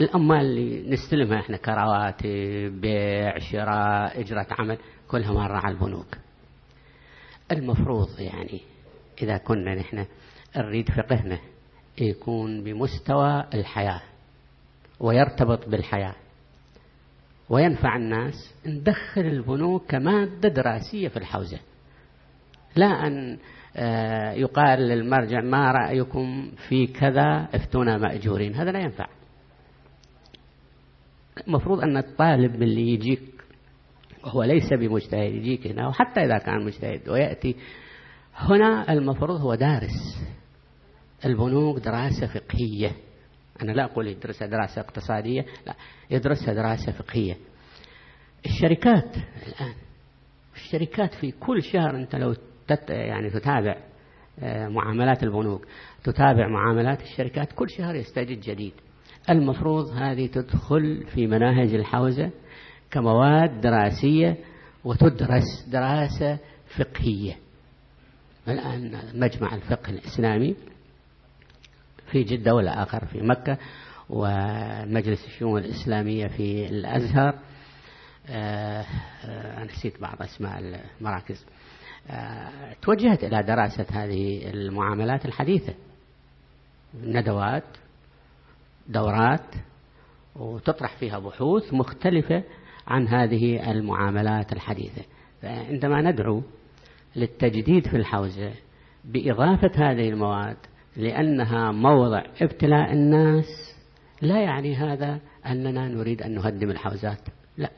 [0.00, 6.16] الأموال اللي نستلمها إحنا كرواتب بيع شراء إجرة عمل كلها مرة على البنوك.
[7.52, 8.60] المفروض يعني
[9.22, 10.06] إذا كنا نحن
[10.56, 11.38] نريد فقهنا
[11.98, 14.00] يكون بمستوى الحياة
[15.00, 16.14] ويرتبط بالحياة.
[17.48, 21.58] وينفع الناس ندخل البنوك كمادة دراسية في الحوزة.
[22.76, 23.38] لا أن
[24.36, 29.06] يقال للمرجع ما رأيكم في كذا افتونا مأجورين؟ هذا لا ينفع.
[31.46, 33.20] المفروض أن الطالب اللي يجيك
[34.24, 37.56] وهو ليس بمجتهد يجيك هنا وحتى إذا كان مجتهد ويأتي.
[38.34, 40.24] هنا المفروض هو دارس
[41.24, 42.92] البنوك دراسة فقهية.
[43.62, 45.74] أنا لا أقول يدرسها دراسة اقتصادية لا
[46.10, 47.36] يدرسها دراسة فقهية.
[48.46, 49.16] الشركات
[49.46, 49.74] الآن
[50.54, 52.34] الشركات في كل شهر أنت لو
[52.88, 53.76] يعني تتابع
[54.38, 55.66] آه، معاملات البنوك
[56.04, 58.72] تتابع معاملات الشركات كل شهر يستجد جديد.
[59.30, 62.30] المفروض هذه تدخل في مناهج الحوزة
[62.90, 64.36] كمواد دراسية
[64.84, 66.38] وتدرس دراسة
[66.76, 67.36] فقهية.
[68.48, 70.56] الآن مجمع الفقه الإسلامي
[72.10, 73.58] في جدة والآخر في مكة
[74.10, 77.38] ومجلس الشؤون الإسلامية في الأزهر.
[78.28, 78.84] آه،
[79.24, 80.58] أنا نسيت بعض أسماء
[81.00, 81.44] المراكز.
[81.44, 81.63] آه،
[82.82, 85.74] توجهت إلى دراسة هذه المعاملات الحديثة.
[87.04, 87.64] ندوات
[88.88, 89.54] دورات
[90.36, 92.44] وتطرح فيها بحوث مختلفة
[92.86, 95.02] عن هذه المعاملات الحديثة.
[95.42, 96.42] فعندما ندعو
[97.16, 98.52] للتجديد في الحوزة
[99.04, 100.56] بإضافة هذه المواد
[100.96, 103.74] لأنها موضع ابتلاء الناس
[104.22, 107.20] لا يعني هذا أننا نريد أن نهدم الحوزات.
[107.58, 107.70] لا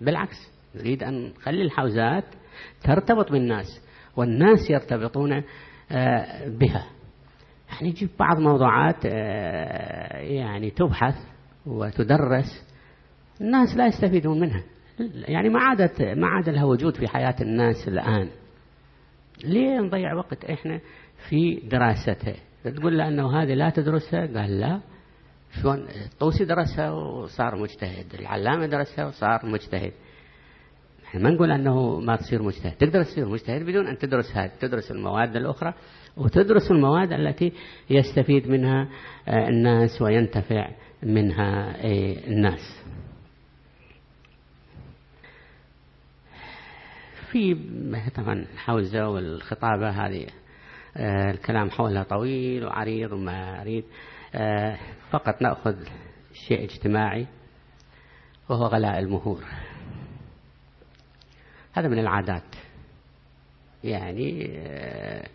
[0.00, 0.36] بالعكس
[0.74, 2.24] نريد أن نخلي الحوزات
[2.82, 3.80] ترتبط بالناس
[4.16, 6.86] والناس يرتبطون آه، بها.
[7.68, 11.14] يعني نجيب بعض موضوعات آه، يعني تبحث
[11.66, 12.66] وتدرس
[13.40, 14.62] الناس لا يستفيدون منها.
[15.28, 18.28] يعني ما عادت ما عاد لها وجود في حياة الناس الآن.
[19.44, 20.80] ليه نضيع وقت إحنا
[21.28, 22.34] في دراستها؟
[22.64, 24.80] تقول له أنه هذه لا تدرسها؟ قال لا.
[25.62, 28.14] شلون؟ الطوسي درسها وصار مجتهد.
[28.14, 29.92] العلامة درسها وصار مجتهد.
[31.18, 32.72] ما نقول أنه ما تصير مجتهد.
[32.72, 35.74] تقدر تصير مجتهد بدون أن تدرس هذه تدرس المواد الأخرى
[36.16, 37.52] وتدرس المواد التي
[37.90, 38.88] يستفيد منها
[39.28, 40.70] آه، الناس وينتفع
[41.02, 42.82] منها آه، الناس.
[47.32, 47.54] في
[48.16, 50.26] طبعا الحوزة والخطابة هذه
[50.96, 53.84] آه، الكلام حولها طويل وعريض وما أريد
[55.10, 55.76] فقط نأخذ
[56.48, 57.26] شيء اجتماعي
[58.48, 59.44] وهو غلاء المهور.
[61.76, 62.56] هذا من العادات.
[63.84, 65.28] يعني آه،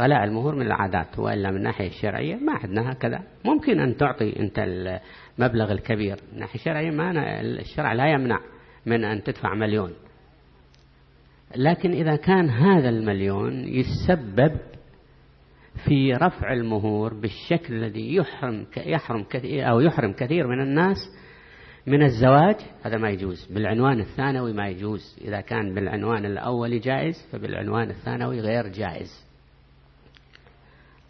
[0.00, 3.22] غلاء المهور من العادات وإلا من الناحية الشرعية ما عندنا هكذا.
[3.44, 8.40] ممكن أن تعطي أنت المبلغ الكبير من الناحية الشرعية ما الشرع لا يمنع
[8.86, 9.92] من أن تدفع مليون.
[11.56, 14.58] لكن إذا كان هذا المليون يسبب
[15.84, 20.96] في رفع المهور بالشكل الذي يحرم يحرم كثير أو يحرم كثير من الناس
[21.86, 23.46] من الزواج هذا ما يجوز.
[23.50, 25.16] بالعنوان الثانوي ما يجوز.
[25.20, 29.24] إذا كان بالعنوان الأول جائز فبالعنوان الثانوي غير جائز.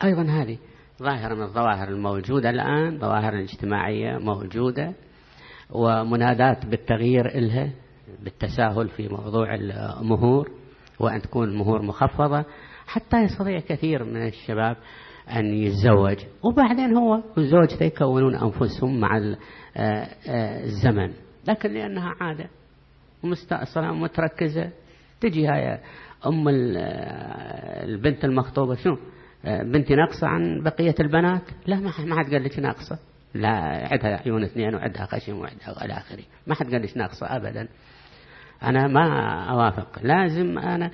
[0.05, 0.59] أيضا هذه
[1.03, 4.93] ظاهرة من الظواهر الموجودة الآن ظواهر الاجتماعية موجودة
[5.71, 7.71] ومنادات بالتغيير إلها
[8.23, 10.51] بالتساهل في موضوع المهور
[11.01, 12.45] وأن تكون المهور مخفضة.
[12.87, 14.77] حتى يستطيع كثير من الشباب
[15.31, 16.17] أن يتزوج.
[16.43, 19.37] وبعدين هو وزوجته يكونون أنفسهم مع آه،
[20.29, 21.13] آه، الزمن.
[21.49, 22.47] لكن لأنها عادة
[23.25, 24.71] ومستأصلة ومتركزة.
[25.21, 25.81] تجي هاي
[26.27, 28.75] أم البنت المخطوبة.
[28.75, 28.97] شو
[29.45, 32.99] بنتي ناقصة عن بقية البنات؟ لا ما حد قال لك ناقصة.
[33.35, 33.49] لا
[33.93, 36.23] عندها عيون اثنين وعندها خشم وعندها إلى آخره.
[36.47, 37.69] ما حد قال لك ناقصة أبدا.
[38.63, 39.07] أنا ما
[39.51, 39.99] أوافق.
[40.03, 40.91] لازم أنا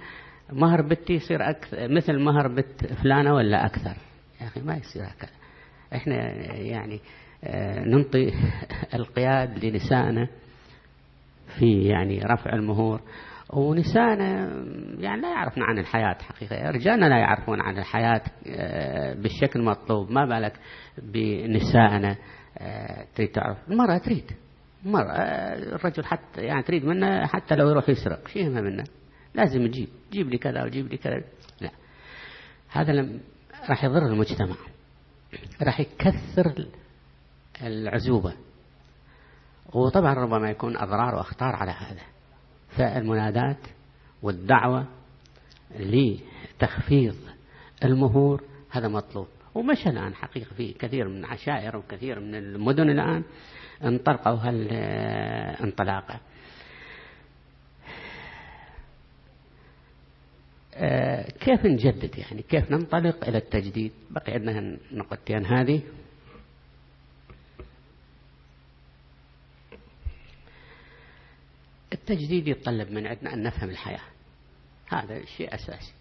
[0.52, 4.09] مهر بنتي يصير أكثر مثل مهر بنت فلانة ولا أكثر.
[4.40, 5.30] يا أخي ما يصير هكذا.
[5.94, 6.14] إحنا
[6.54, 7.00] يعني
[7.44, 8.32] آه، ننطي
[8.94, 10.28] القياد لنسائنا
[11.58, 13.00] في يعني رفع المهور.
[13.52, 14.24] ونسائنا
[14.98, 16.70] يعني لا يعرفن عن الحياة حقيقة.
[16.70, 20.52] رجالنا لا يعرفون عن الحياة آه، بالشكل المطلوب ما بالك
[20.98, 22.16] بنسائنا
[22.58, 24.24] آه، تريد تعرف؟ المرأة تريد.
[24.86, 25.18] المرأة
[25.54, 28.28] الرجل حتى يعني تريد منه حتى لو يروح يسرق.
[28.28, 28.84] شيء منه.
[29.34, 31.22] لازم تجيب جيب لي كذا وجيب لي كذا.
[31.60, 31.70] لا.
[32.68, 33.20] هذا لم
[33.68, 34.56] راح يضر المجتمع.
[35.62, 36.66] راح يكثر
[37.62, 38.34] العزوبة.
[39.72, 42.02] وطبعا ربما يكون أضرار وأخطار على هذا.
[42.68, 43.58] فالمنادات
[44.22, 44.86] والدعوة
[45.78, 47.16] لتخفيض
[47.84, 49.26] المهور هذا مطلوب.
[49.54, 53.24] ومشى الآن حقيقة في كثير من عشائر وكثير من المدن الآن
[53.84, 56.20] انطلقوا هالانطلاقة آه،
[61.40, 64.58] كيف نجدد يعني؟ كيف ننطلق إلى التجديد؟ بقي عندنا
[64.92, 65.82] النقطتين هذه
[71.92, 74.00] التجديد يتطلب من عندنا أن نفهم الحياة.
[74.88, 75.92] هذا شيء أساسي.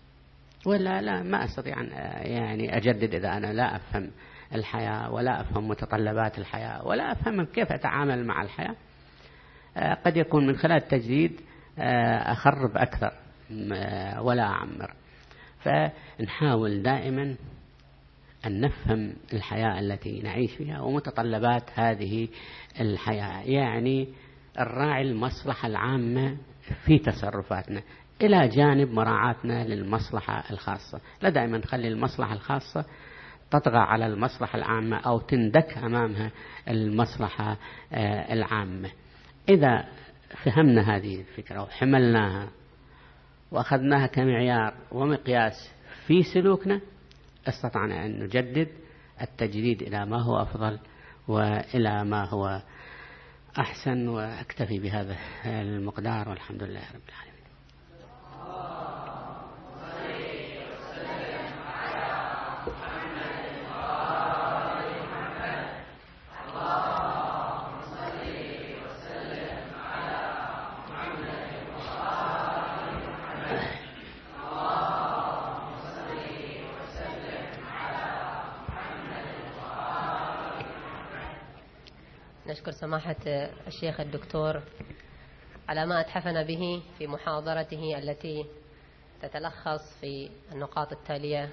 [0.65, 1.87] ولا لا ما أستطيع أن
[2.31, 4.11] يعني أجدد إذا أنا لا أفهم
[4.55, 8.75] الحياة ولا أفهم متطلبات الحياة ولا أفهم كيف أتعامل مع الحياة.
[9.77, 11.41] آه، قد يكون من خلال التجديد
[11.79, 13.11] آه، أخرب أكثر.
[14.21, 14.93] ولا أعمر
[15.59, 17.35] فنحاول دائما
[18.45, 22.27] أن نفهم الحياة التي نعيش فيها ومتطلبات هذه
[22.79, 24.07] الحياة يعني
[24.59, 26.37] الراعي المصلحة العامة
[26.85, 27.81] في تصرفاتنا
[28.21, 31.01] إلى جانب مراعاتنا للمصلحة الخاصة.
[31.21, 32.85] لا دائما نخلي المصلحة الخاصة
[33.51, 36.31] تطغى على المصلحة العامة أو تندك أمامها
[36.67, 37.57] المصلحة
[37.93, 38.89] آه، العامة.
[39.49, 39.85] إذا
[40.43, 42.47] فهمنا هذه الفكرة وحملناها
[43.51, 45.71] وأخذناها كمعيار ومقياس
[46.07, 46.81] في سلوكنا
[47.47, 48.67] استطعنا أن نجدد
[49.21, 50.79] التجديد إلى ما هو أفضل
[51.27, 52.61] وإلى ما هو
[53.59, 57.39] أحسن وأكتفي بهذا المقدار والحمد لله رب العالمين
[82.49, 83.15] نشكر سماحة
[83.67, 84.61] الشيخ الدكتور
[85.69, 88.45] على ما أتحفنا به في محاضرته التي
[89.21, 91.49] تتلخص في النقاط التالية.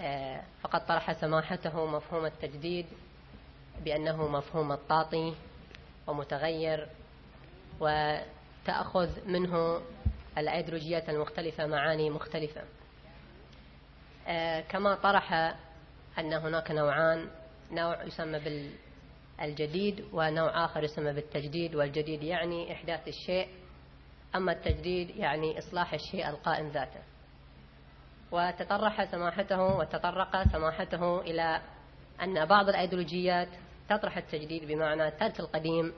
[0.00, 2.86] آه، فقد طرح سماحته مفهوم التجديد
[3.84, 5.34] بأنه مفهوم التعطي
[6.06, 6.88] ومتغير
[7.80, 9.80] وتأخذ منه
[10.38, 12.62] الأيديولوجيات المختلفة معاني مختلفة.
[14.26, 15.32] آه، كما طرح
[16.18, 17.28] أن هناك نوعان
[17.70, 18.70] نوع يسمى بال
[19.42, 23.48] الجديد ونوع آخر يسمى بالتجديد والجديد يعني إحداث الشيء
[24.34, 27.00] أما التجديد يعني إصلاح الشيء القائم ذاته.
[28.32, 31.60] وتطرح سماحته وتطرق سماحته إلى
[32.22, 33.48] أن بعض الأيديولوجيات
[33.88, 35.92] تطرح التجديد بمعنى ترك القديم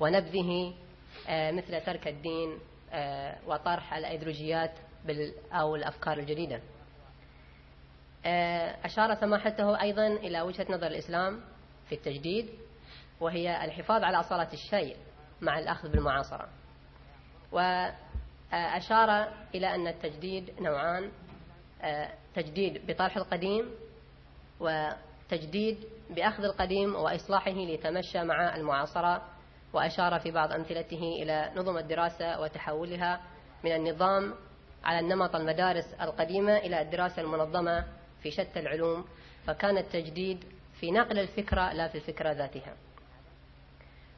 [0.00, 0.74] ونبذه
[1.28, 2.58] آه، مثل ترك الدين
[2.92, 4.72] آه، وطرح الأيديولوجيات
[5.52, 6.60] أو الأفكار الجديدة.
[8.26, 11.40] آه، أشار سماحته أيضا إلى وجهة نظر الإسلام
[11.88, 12.48] في التجديد
[13.22, 14.96] وهي الحفاظ على أصالة الشيء
[15.40, 16.48] مع الأخذ بالمعاصرة.
[17.52, 21.10] وأشار إلى أن التجديد نوعان
[22.34, 23.70] تجديد بطرح القديم
[24.60, 29.22] وتجديد بأخذ القديم وإصلاحه ليتمشى مع المعاصرة.
[29.72, 33.20] وأشار في بعض أمثلته إلى نظم الدراسة وتحولها
[33.64, 34.34] من النظام
[34.84, 37.84] على النمط المدارس القديمة إلى الدراسة المنظمة
[38.22, 39.04] في شتى العلوم.
[39.46, 40.44] فكان التجديد
[40.80, 42.76] في نقل الفكرة لا في الفكرة ذاتها.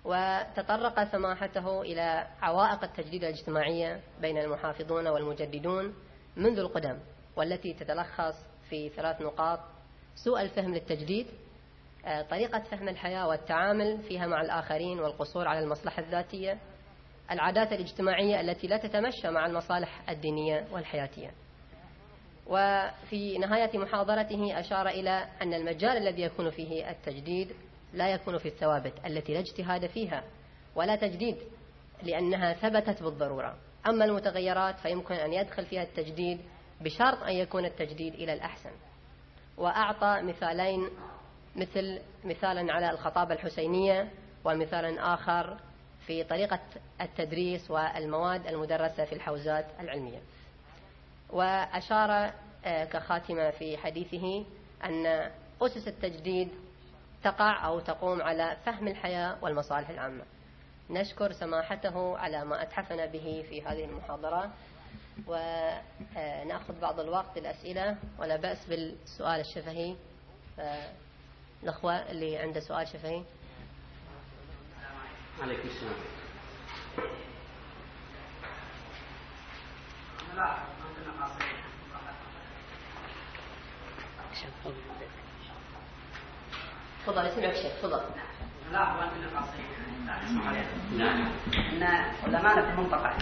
[0.05, 5.95] وتطرق سماحته إلى عوائق التجديد الاجتماعية بين المحافظون والمجددون
[6.37, 6.99] منذ القدم
[7.37, 8.35] والتي تتلخص
[8.71, 9.61] في ثلاث نقاط.
[10.15, 11.27] سوء الفهم للتجديد
[12.07, 16.59] آه، طريقة فهم الحياة والتعامل فيها مع الآخرين والقصور على المصلحة الذاتية
[17.31, 21.31] العادات الاجتماعية التي لا تتمشى مع المصالح الدينية والحياتية.
[22.47, 27.53] وفي نهاية محاضرته أشار إلى أن المجال الذي يكون فيه التجديد
[27.95, 30.25] لا يكون في الثوابت التي لا اجتهاد فيها
[30.75, 31.37] ولا تجديد
[32.03, 33.57] لأنها ثبتت بالضرورة.
[33.87, 36.41] أما المتغيرات فيمكن أن يدخل فيها التجديد
[36.81, 38.71] بشرط أن يكون التجديد إلى الأحسن.
[39.57, 40.89] وأعطى مثالين
[41.57, 44.11] مثل مثالا على الخطابة الحسينية
[44.45, 45.57] ومثالا آخر
[46.07, 46.61] في طريقة
[47.01, 50.21] التدريس والمواد المدرسة في الحوزات العلمية.
[51.31, 52.33] وأشار
[52.65, 54.45] آه، كخاتمة في حديثه
[54.85, 55.31] أن
[55.63, 56.49] أسس التجديد
[57.25, 60.25] تقع أو تقوم على فهم الحياة والمصالح العامة.
[60.91, 64.51] نشكر سماحته على ما أتحفنا به في هذه المحاضرة
[65.27, 69.97] ونأخذ بعض الوقت للأسئلة ولا بأس بالسؤال الشفهي.
[71.63, 73.23] الأخوة اللي عنده سؤال شفهي.
[75.43, 75.95] عليكم السلام.
[87.07, 88.01] تفضل اسمعك شيخ تفضل.
[88.73, 89.01] لا هو
[90.97, 91.29] نعم
[91.73, 91.83] ان
[92.25, 93.13] علماءنا في المنطقة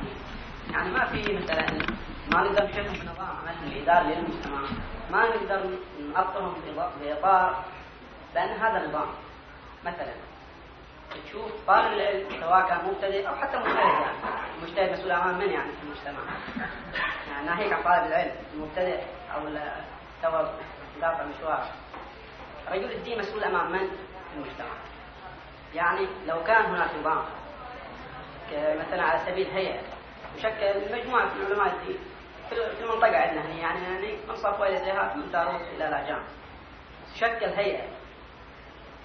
[0.72, 1.66] يعني ما في مثلا
[2.32, 4.60] ما نقدر نحطهم في نظام الاداري للمجتمع
[5.10, 5.78] ما نقدر
[6.12, 6.54] نحطهم
[7.00, 7.64] في اطار
[8.34, 9.08] لأن هذا نظام
[9.84, 10.12] مثلا
[11.26, 14.06] تشوف طالب العلم سواء كان مبتدئ أو حتى مجتهد يعني
[14.58, 16.20] المجتهد مسؤول امام من يعني في المجتمع؟
[17.30, 19.00] يعني ناهيك عن طالب العلم المبتدئ
[19.34, 19.40] أو
[20.22, 20.46] تو
[21.02, 21.66] قاطع مشوار.
[22.70, 23.88] رجل الدين مسؤول أمام من؟
[24.36, 24.74] المجتمع.
[25.74, 27.24] يعني لو كان هناك نظام
[28.52, 29.80] مثلا على سبيل هيئة
[30.36, 31.98] مشكل مجموعة من علماء الدين
[32.50, 36.22] في المنطقة عندنا يعني يعني من صفوة إلى زيهات من تاروس إلى لاجان.
[37.14, 37.88] تشكل هيئة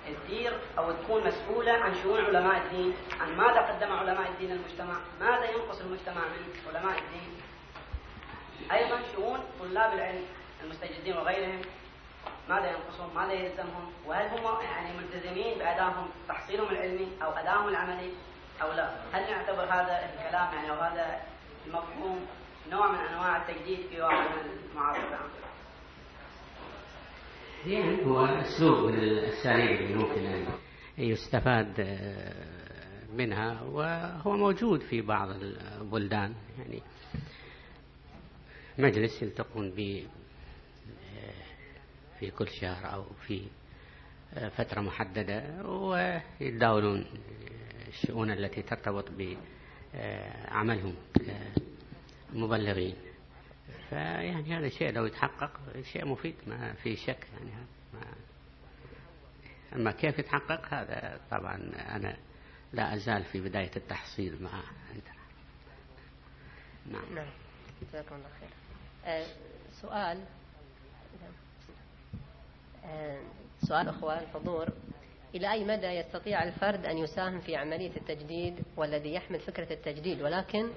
[0.08, 5.52] تدير أو تكون مسؤولة عن شؤون علماء الدين عن ماذا قدم علماء الدين للمجتمع ماذا
[5.52, 7.42] ينقص المجتمع من علماء الدين.
[8.72, 10.26] أيضا شؤون طلاب العلم
[10.64, 11.62] المستجدين وغيرهم
[12.50, 18.12] ماذا ينقصهم ماذا يلزمهم؟ وهل هم يعني ملتزمين بأدائهم تحصيلهم العلمي أو أدائهم العملي
[18.62, 21.22] أو لا؟ هل نعتبر هذا الكلام يعني أو هذا
[21.68, 22.26] المفهوم
[22.72, 24.26] نوع من أنواع التجديد في واقع
[24.72, 25.18] المعارضة؟
[27.66, 30.46] يعني هو أسلوب من الأساليب اللي ممكن أن
[30.98, 31.82] يستفاد
[33.14, 36.34] منها وهو موجود في بعض البلدان.
[36.60, 36.82] يعني
[38.78, 40.08] مجلس يلتقون به
[42.20, 43.48] في كل شهر أو في
[44.58, 47.06] فترة محددة ويتداولون
[47.88, 49.06] الشؤون التي ترتبط
[49.94, 50.96] بعملهم
[52.34, 52.96] كمبلغين
[53.90, 57.52] فيعني هذا الشيء لو يتحقق شيء مفيد ما في شك يعني
[57.94, 58.02] ما.
[59.76, 61.56] أما كيف يتحقق هذا طبعا
[61.96, 62.18] أنا
[62.74, 64.64] لا أزال في بداية التحصيل مع
[66.92, 67.16] نعم.
[67.16, 67.28] نعم.
[67.82, 69.26] جزاكم الله خير.
[69.82, 70.26] سؤال.
[73.68, 74.70] سؤال أخوة الحضور
[75.36, 80.70] إلى أي مدى يستطيع الفرد أن يساهم في عملية التجديد والذي يحمل فكرة التجديد؟ ولكن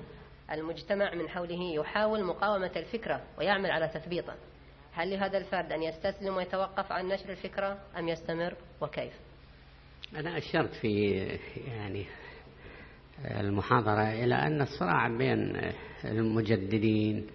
[0.52, 4.34] المجتمع من حوله يحاول مقاومة الفكرة ويعمل على تثبيطه.
[4.92, 9.12] هل لهذا الفرد أن يستسلم ويتوقف عن نشر الفكرة أم يستمر؟ وكيف؟
[10.16, 11.10] أنا أشرت في
[11.66, 12.06] يعني
[13.24, 15.72] المحاضرة إلى أن الصراع بين
[16.04, 17.26] المجددين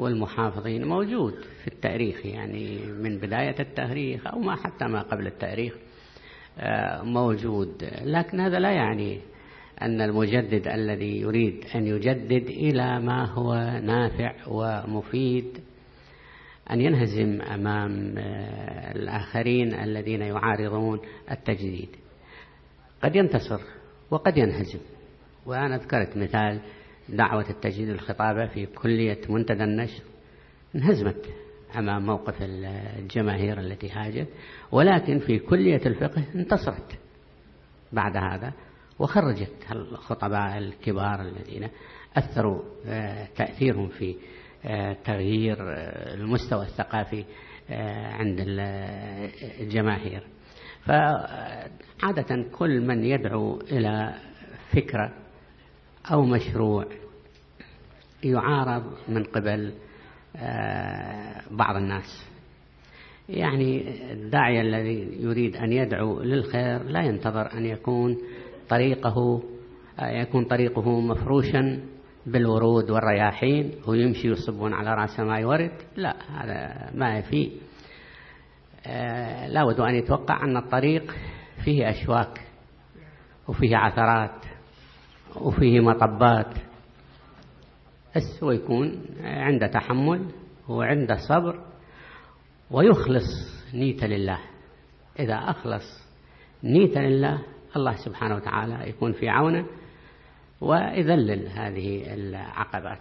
[0.00, 5.74] والمحافظين موجود في التاريخ يعني من بداية التاريخ أو ما حتى ما قبل التاريخ
[6.58, 7.88] آه، موجود.
[8.02, 9.20] لكن هذا لا يعني
[9.82, 15.58] أن المجدد الذي يريد أن يجدد إلى ما هو نافع ومفيد
[16.70, 21.00] أن ينهزم أمام آه، الآخرين الذين يعارضون
[21.30, 21.88] التجديد.
[23.02, 23.60] قد ينتصر
[24.10, 24.80] وقد ينهزم
[25.46, 26.60] وأنا ذكرت مثال
[27.12, 30.02] دعوة التجديد الخطابة في كلية منتدى النشر
[30.76, 31.26] انهزمت
[31.76, 34.28] أمام موقف الجماهير التي هاجت
[34.72, 36.98] ولكن في كلية الفقه انتصرت
[37.92, 38.52] بعد هذا
[38.98, 41.68] وخرجت الخطباء الكبار الذين
[42.16, 44.16] أثروا آه، تأثيرهم في
[44.64, 47.24] آه، تغيير آه، المستوى الثقافي
[48.12, 48.44] عند
[49.60, 50.22] الجماهير.
[50.84, 54.14] فعادة كل من يدعو إلى
[54.72, 55.12] فكرة
[56.12, 56.86] أو مشروع
[58.24, 59.72] يعارض من قبل
[61.50, 62.30] بعض الناس.
[63.28, 68.18] يعني الداعية الذي يريد أن يدعو للخير لا ينتظر أن يكون
[68.68, 69.42] طريقه
[70.02, 71.80] يكون طريقه مفروشا
[72.26, 75.72] بالورود والرياحين ويمشي يصبون على رأسه ما يورد.
[75.96, 77.50] لا هذا ما يفي
[79.48, 81.14] لا بد أن يتوقع أن الطريق
[81.64, 82.40] فيه أشواك
[83.48, 84.44] وفيه عثرات.
[85.36, 86.54] وفيه مطبات.
[88.16, 90.26] بس هو يكون عنده تحمل
[90.68, 91.60] وعنده صبر
[92.70, 93.26] ويخلص
[93.74, 94.38] نيته لله.
[95.18, 95.84] إذا أخلص
[96.64, 97.42] نيته لله
[97.76, 99.66] الله سبحانه وتعالى يكون في عونه
[100.60, 102.98] ويذلل هذه العقبات.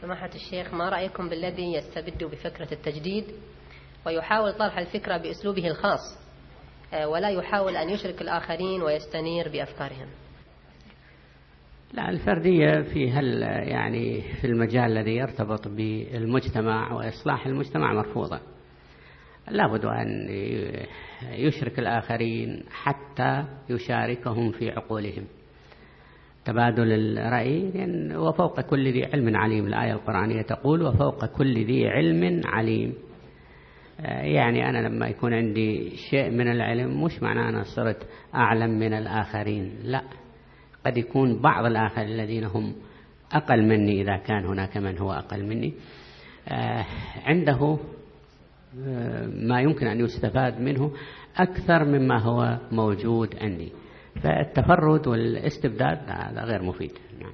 [0.00, 3.24] سماحة الشيخ ما رأيكم بالذي يستبد بفكرة التجديد؟
[4.06, 6.18] ويحاول طرح الفكرة بأسلوبه الخاص
[6.94, 10.08] آه، ولا يحاول أن يشرك الآخرين ويستنير بأفكارهم.
[11.92, 18.40] لا الفردية في هل يعني في المجال الذي يرتبط بالمجتمع وإصلاح المجتمع مرفوضة.
[19.50, 20.28] لابد أن
[21.32, 25.24] يشرك الآخرين حتى يشاركهم في عقولهم.
[26.44, 27.72] تبادل الرأي
[28.16, 32.94] وفوق كل ذي علم عليم الآية القرآنية تقول وفوق كل ذي علم عليم.
[34.08, 39.78] يعني أنا لما يكون عندي شيء من العلم مش معناه أنا صرت أعلم من الآخرين
[39.82, 40.02] لا.
[40.86, 42.74] قد يكون بعض الآخرين الذين هم
[43.32, 45.74] أقل مني إذا كان هناك من هو أقل مني.
[46.48, 46.84] آه،
[47.24, 47.78] عنده
[48.86, 50.92] آه، ما يمكن أن يستفاد منه
[51.36, 53.72] أكثر مما هو موجود عندي.
[54.22, 56.92] فالتفرد والاستبداد هذا غير مفيد.
[57.20, 57.32] نعم.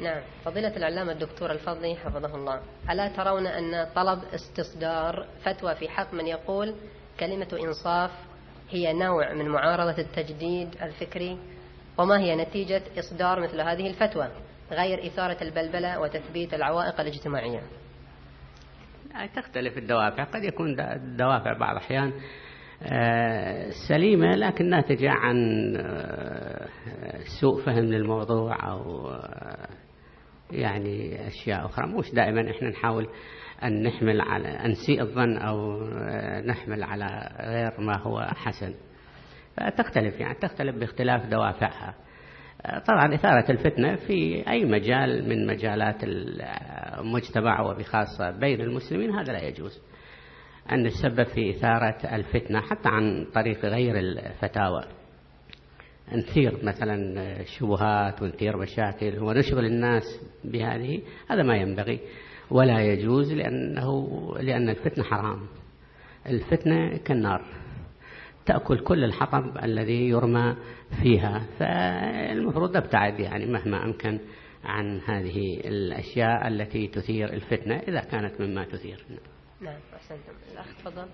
[0.00, 0.22] نعم.
[0.44, 2.60] فضيلة العلامة الدكتور الفضلي حفظه الله.
[2.90, 6.74] ألا ترون أن طلب استصدار فتوى في حق من يقول
[7.20, 8.10] كلمة إنصاف
[8.70, 11.38] هي نوع من معارضة التجديد الفكري؟
[11.98, 14.28] وما هي نتيجة إصدار مثل هذه الفتوى؟
[14.70, 17.62] غير إثارة البلبلة وتثبيت العوائق الاجتماعية.
[19.36, 20.24] تختلف الدوافع.
[20.24, 22.12] قد يكون الدوافع بعض الأحيان
[22.82, 25.36] آه، سليمة لكن ناتجة عن
[25.76, 26.68] آه،
[27.40, 29.68] سوء فهم للموضوع أو آه،
[30.50, 31.86] يعني أشياء أخرى.
[31.86, 33.08] مش دائما إحنا نحاول
[33.64, 35.80] أن نحمل على أن نسيء الظن أو
[36.46, 38.74] نحمل على غير ما هو حسن.
[39.56, 41.94] فتختلف يعني تختلف باختلاف دوافعها.
[42.86, 49.82] طبعا إثارة الفتنة في أي مجال من مجالات المجتمع وبخاصة بين المسلمين هذا لا يجوز.
[50.72, 54.84] أن نتسبب في إثارة الفتنة حتى عن طريق غير الفتاوى.
[56.12, 60.02] نثير مثلا شبهات ونثير مشاكل ونشغل الناس
[60.44, 62.00] بهذه هذا ما ينبغي.
[62.50, 64.08] ولا يجوز لأنه
[64.40, 65.46] لأن الفتنة حرام.
[66.26, 67.65] الفتنة كالنار.
[68.46, 70.56] تأكل كل الحطب الذي يرمى
[71.02, 71.46] فيها.
[71.58, 74.20] فالمفروض نبتعد يعني مهما أمكن
[74.64, 79.04] عن هذه الأشياء التي تثير الفتنة إذا كانت مما تثير.
[79.60, 80.32] نعم أحسنتم.
[80.52, 81.06] الأخ تفضل.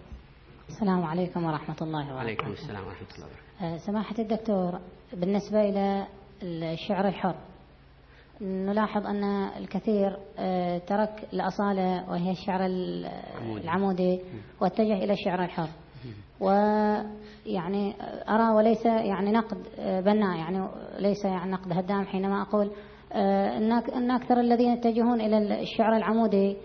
[0.68, 2.14] السلام عليكم ورحمة الله وبركاته.
[2.14, 3.74] وعليكم السلام ورحمة الله وبركاته.
[3.74, 4.78] آه، سماحة الدكتور
[5.12, 6.06] بالنسبة إلى
[6.42, 7.34] الشعر الحر
[8.40, 9.24] نلاحظ أن
[9.59, 12.66] الكثير آه، ترك الأصالة وهي الشعر
[13.56, 14.20] العمودي
[14.60, 15.68] واتجه إلى الشعر الحر.
[16.40, 17.94] ويعني
[18.28, 20.68] أرى وليس يعني نقد آه، بناء يعني
[20.98, 22.70] ليس يعني نقد هدام حينما أقول
[23.94, 26.56] أن أكثر الذين يتجهون إلى الشعر العمودي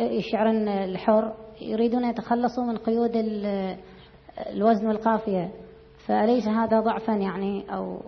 [0.00, 0.50] الشعر
[0.84, 3.12] الحر يريدون يتخلصوا من قيود
[4.46, 5.50] الوزن والقافية.
[6.06, 8.02] فأليس هذا ضعفا يعني؟ أو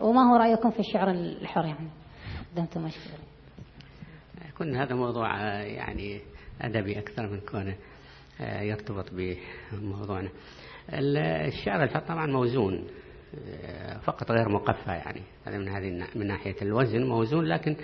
[0.00, 1.88] وما هو رأيكم في الشعر الحر يعني؟
[2.56, 3.14] قدمتم مشكلة
[4.48, 6.20] يكون هذا موضوع يعني
[6.60, 7.74] أدبي أكثر من كونه.
[8.40, 10.28] يرتبط بموضوعنا.
[10.92, 12.86] الشعر الحر طبعا موزون
[14.04, 15.22] فقط غير مقفى يعني.
[15.46, 17.76] هذا من هذه من ناحية الوزن موزون لكن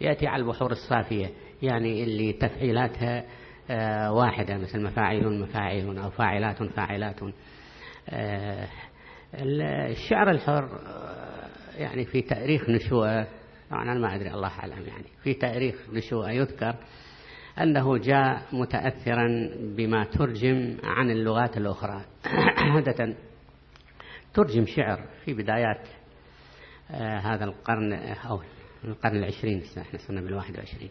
[0.00, 1.30] يأتي على البحور الصافية
[1.62, 3.24] يعني اللي تفعيلاتها
[3.70, 7.20] آه، واحدة مثل مفاعيل مفاعيل أو فاعلات فاعلات.
[8.08, 8.68] آه،
[9.34, 13.26] الشعر الحر آه، يعني في تأريخ نشوءه
[13.70, 15.06] طبعا أنا ما أدري الله أعلم يعني.
[15.22, 16.74] في تأريخ نشوءه يذكر
[17.62, 22.04] أنه جاء متأثرا بما ترجم عن اللغات الأخرى.
[22.74, 23.16] عادة
[24.34, 25.88] ترجم شعر في بدايات
[26.98, 28.40] هذا القرن أو
[28.84, 30.90] القرن العشرين إحنا صرنا بالواحد وعشرين.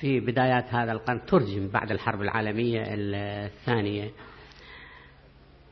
[0.00, 4.10] في بدايات هذا القرن ترجم بعد الحرب العالمية الثانية.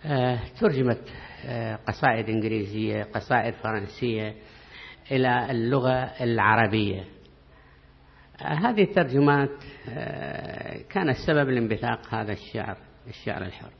[0.04, 1.02] آه، ترجمت
[1.46, 4.34] آه، قصائد إنجليزية قصائد فرنسية
[5.10, 7.00] إلى اللغة العربية.
[7.00, 7.17] آه،
[8.42, 9.50] هذه الترجمات
[10.90, 12.76] كانت سبب لانبثاق هذا الشعر
[13.08, 13.70] الشعر الحر.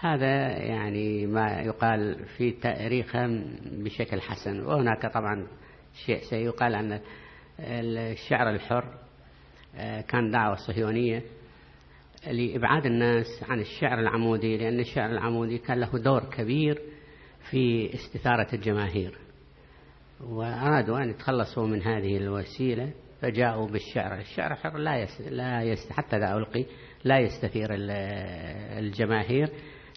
[0.00, 4.60] هذا يعني ما يقال في تاريخه بشكل حسن.
[4.60, 5.46] وهناك طبعا
[6.06, 7.00] شيء سيقال أن
[7.60, 8.84] الشعر الحر
[9.76, 11.22] آه، كان دعوة صهيونية
[12.26, 16.82] لإبعاد الناس عن الشعر العمودي لأن الشعر العمودي كان له دور كبير
[17.50, 19.18] في استثارة الجماهير.
[20.20, 22.90] وأرادوا أن يتخلصوا من هذه الوسيلة
[23.20, 25.06] فجاءوا بالشعر الشعر الحر لا.
[25.30, 25.76] لا.
[25.90, 26.64] حتى إذا ألقي
[27.04, 27.68] لا يستثير
[28.78, 29.50] الجماهير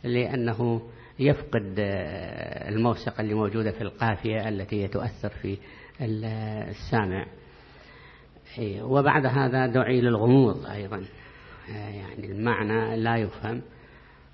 [0.03, 0.81] لأنه
[1.19, 5.57] يفقد آه، الموسيقى اللي موجودة في القافية التي تؤثر في
[6.01, 7.25] السامع
[8.81, 11.05] وبعد هذا دعي للغموض أيضا
[11.69, 13.61] يعني المعنى لا يفهم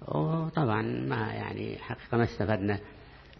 [0.08, 2.80] وطبعا ما يعني حقيقة ما استفدنا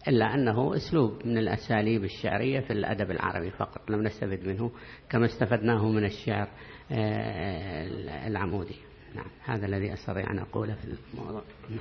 [0.08, 4.70] إلا أنه أسلوب من الأساليب الشعرية في الأدب العربي فقط لم نستفد منه
[5.10, 6.48] كما استفدناه من الشعر
[6.92, 7.86] آه،
[8.26, 8.76] العمودي.
[9.14, 11.42] نعم هذا الذي أستطيع أن أقوله في الموضوع.
[11.70, 11.80] نعم.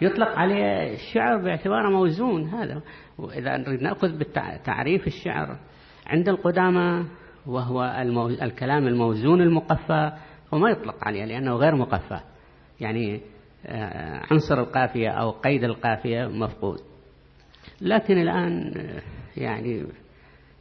[0.00, 2.82] يطلق عليه الشعر باعتباره موزون هذا.
[3.18, 5.58] وإذا نريد نأخذ بتعريف الشعر
[6.06, 7.06] عند القدامى
[7.46, 8.28] وهو المو...
[8.28, 10.12] الكلام الموزون المقفى
[10.52, 12.20] وما يطلق عليه لأنه غير مقفى
[12.80, 13.20] يعني
[13.66, 16.80] آه، عنصر القافية أو قيد القافية مفقود.
[17.80, 19.02] لكن الآن آه،
[19.36, 19.86] يعني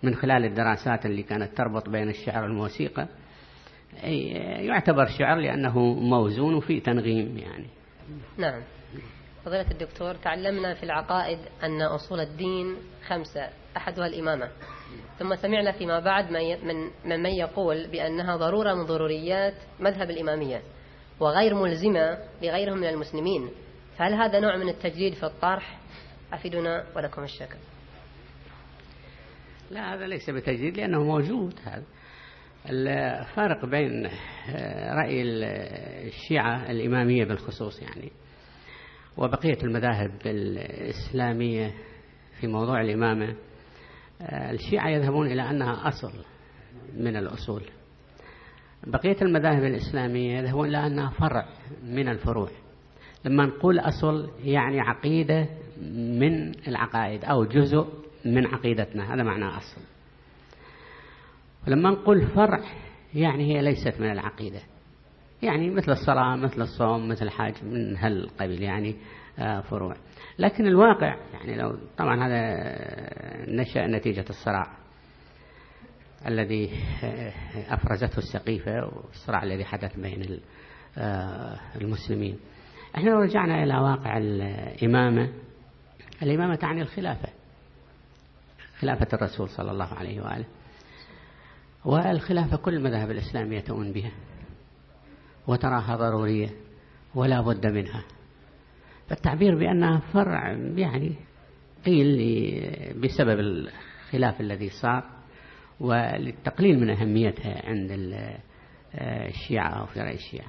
[0.03, 3.07] من خلال الدراسات اللي كانت تربط بين الشعر والموسيقى
[4.59, 7.67] يعتبر شعر لأنه موزون وفي تنغيم يعني.
[8.37, 8.61] نعم.
[9.45, 12.75] فضيلة الدكتور تعلمنا في العقائد أن أصول الدين
[13.07, 14.49] خمسة أحدها الإمامة.
[15.19, 20.61] ثم سمعنا فيما بعد من من يقول بأنها ضرورة من ضروريات مذهب الإمامية
[21.19, 23.49] وغير ملزمة لغيرهم من المسلمين.
[23.97, 25.79] فهل هذا نوع من التجديد في الطرح؟
[26.33, 27.57] أفيدنا ولكم الشكر.
[29.71, 31.83] لا هذا ليس بتجديد لأنه موجود هذا.
[32.69, 34.09] الفارق بين
[35.01, 35.21] رأي
[36.07, 38.11] الشيعة الإمامية بالخصوص يعني.
[39.17, 41.73] وبقية المذاهب الإسلامية
[42.39, 43.35] في موضوع الإمامة
[44.31, 46.11] الشيعة يذهبون إلى أنها أصل
[46.97, 47.63] من الأصول.
[48.87, 51.45] بقية المذاهب الإسلامية يذهبون إلى أنها فرع
[51.83, 52.49] من الفروع.
[53.25, 55.47] لما نقول أصل يعني عقيدة
[55.81, 57.87] من العقائد أو جزء
[58.25, 59.81] من عقيدتنا هذا معنى أصل.
[61.67, 62.63] ولما نقول فرع
[63.15, 64.59] يعني هي ليست من العقيدة.
[65.43, 68.95] يعني مثل الصلاة مثل الصوم مثل حاج من هالقبيل يعني
[69.39, 69.95] آه، فروع.
[70.39, 72.65] لكن الواقع يعني لو طبعا هذا
[73.47, 74.67] نشأ نتيجة الصراع
[76.27, 76.69] الذي
[77.03, 77.33] آه،
[77.73, 80.39] أفرزته السقيفة والصراع الذي حدث بين
[80.97, 82.39] آه، المسلمين.
[82.95, 85.29] إحنا لو رجعنا إلى واقع الإمامة
[86.21, 87.29] الإمامة تعني الخلافة
[88.79, 90.45] خلافة الرسول صلى الله عليه وآله
[91.85, 94.11] والخلافة كل المذاهب الإسلامية تؤمن بها.
[95.47, 96.49] وتراها ضرورية
[97.15, 98.03] ولا بد منها.
[99.09, 101.15] فالتعبير بأنها فرع يعني
[101.85, 102.17] قيل
[103.03, 105.03] بسبب الخلاف الذي صار
[105.79, 107.89] وللتقليل من أهميتها عند
[108.95, 110.47] الشيعة أو رأي الشيعة.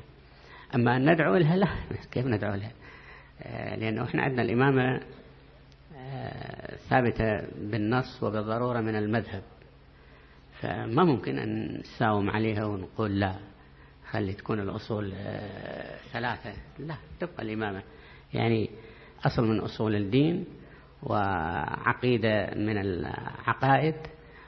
[0.74, 1.68] أما أن ندعو لها لا
[2.10, 2.72] كيف ندعو لها؟
[3.76, 5.00] لأنه إحنا عندنا الإمامة
[6.88, 7.24] ثابتة
[7.70, 9.42] بالنص وبالضرورة من المذهب.
[10.60, 13.51] فما ممكن أن نساوم عليها ونقول لا.
[14.12, 16.52] خلي تكون الأصول آه، ثلاثة.
[16.78, 17.82] لا تبقى الإمامة.
[18.34, 18.70] يعني
[19.26, 20.44] أصل من أصول الدين
[21.02, 23.94] وعقيدة من العقائد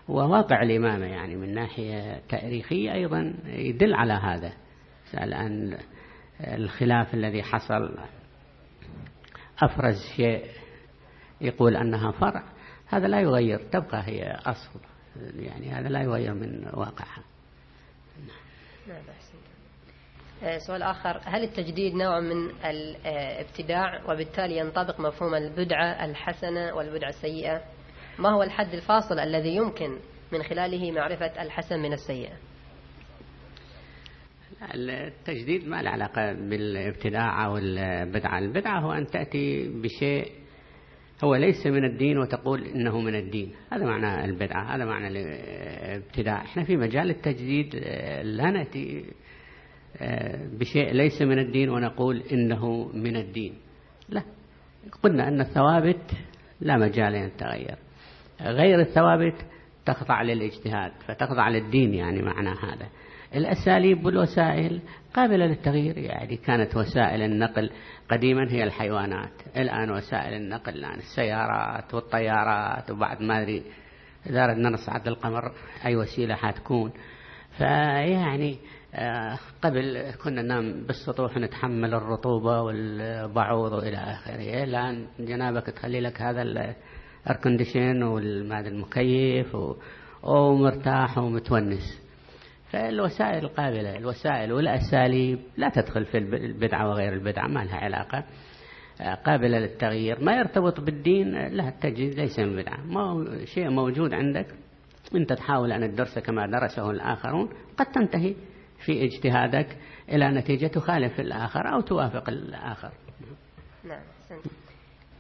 [0.09, 1.07] وواقع الإمامة.
[1.07, 4.53] يعني من ناحية تاريخية أيضا يدل على هذا.
[5.15, 5.78] الآن
[6.41, 7.99] الخلاف الذي حصل.
[9.62, 10.45] أفرز شيء
[11.41, 12.45] يقول أنها فرع.
[12.86, 14.81] هذا لا يغير تبقى هي أصل.
[15.36, 17.24] يعني هذا لا يغير من واقعها.
[18.89, 18.97] نعم.
[18.97, 19.24] آه،
[20.66, 21.20] سؤال آخر.
[21.24, 27.62] هل التجديد نوع من الابتداع وبالتالي ينطبق مفهوم البدعة الحسنة والبدعة السيئة؟
[28.19, 29.98] ما هو الحد الفاصل الذي يمكن
[30.32, 32.32] من خلاله معرفة الحسن من السيئة؟
[34.74, 38.39] التجديد ما له علاقة بالابتداع أو البدعة.
[38.39, 40.32] البدعة هو أن تأتي بشيء
[41.24, 43.55] هو ليس من الدين وتقول إنه من الدين.
[43.73, 46.43] هذا معنى البدعة هذا معنى الابتداع.
[46.43, 47.77] إحنا في مجال التجديد
[48.23, 49.24] لا نأتي آه،
[50.61, 53.55] بشيء ليس من الدين ونقول إنه من الدين.
[54.09, 54.23] لا
[55.03, 56.11] قلنا أن الثوابت
[56.61, 57.77] لا مجال أن تغير
[58.41, 59.35] غير الثوابت
[59.87, 62.87] تخضع للاجتهاد فتخضع للدين يعني معنى هذا.
[63.35, 64.81] الأساليب والوسائل
[65.15, 67.71] قابلة للتغيير يعني كانت وسائل النقل
[68.11, 69.31] قديما هي الحيوانات.
[69.57, 73.62] الآن وسائل النقل الآن السيارات والطيارات وبعد ما أدري
[74.27, 75.53] إذا أردنا نصعد للقمر
[75.85, 76.93] أي وسيلة حتكون.
[77.59, 78.74] فيعني آه،
[79.62, 84.65] قبل كنا ننام بالسطوح نتحمل الرطوبة والبعوض وإلى آخره.
[84.65, 89.57] الآن جنابك تخلي لك هذا الأركنديشن والماد المكيف
[90.23, 92.03] ومرتاح ومتونس.
[92.71, 93.97] فالوسائل قابلة.
[93.97, 98.25] الوسائل والأساليب لا تدخل في البدعة وغير البدعة ما لها علاقة.
[99.01, 100.25] آه، قابلة للتغيير.
[100.25, 102.85] ما يرتبط بالدين لا التجديد ليس من بدعة.
[102.87, 104.47] ما شيء موجود عندك.
[105.15, 107.49] أنت تحاول أن تدرسه كما درسه الآخرون
[107.79, 108.35] قد تنتهي.
[108.85, 109.77] في اجتهادك
[110.09, 112.90] إلى نتيجة تخالف الآخر أو توافق الآخر.
[113.85, 114.02] نعم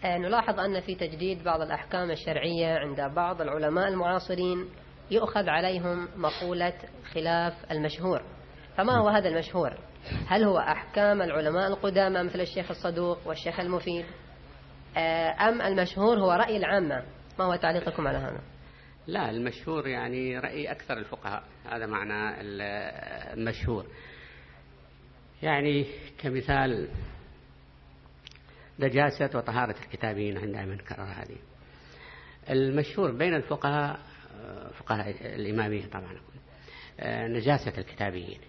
[0.04, 4.68] آه، نلاحظ أن في تجديد بعض الأحكام الشرعية عند بعض العلماء المعاصرين
[5.10, 6.72] يؤخذ عليهم مقولة
[7.12, 8.22] خلاف المشهور.
[8.76, 9.78] فما هو هذا المشهور؟
[10.26, 14.04] هل هو أحكام العلماء القدامى مثل الشيخ الصدوق والشيخ المفيد؟
[14.96, 17.02] آه، أم المشهور هو رأي العامة؟
[17.38, 18.40] ما هو تعليقكم على هذا؟
[19.06, 22.40] لا المشهور يعني رأي أكثر الفقهاء هذا معنى
[23.32, 23.86] المشهور.
[25.42, 25.86] يعني
[26.18, 26.88] كمثال
[28.78, 31.36] نجاسة وطهارة الكتابين عند من كرر هذه.
[32.50, 34.00] المشهور بين الفقهاء
[34.78, 36.20] فقهاء الإمامية طبعا
[37.28, 38.40] نجاسة الكتابيين.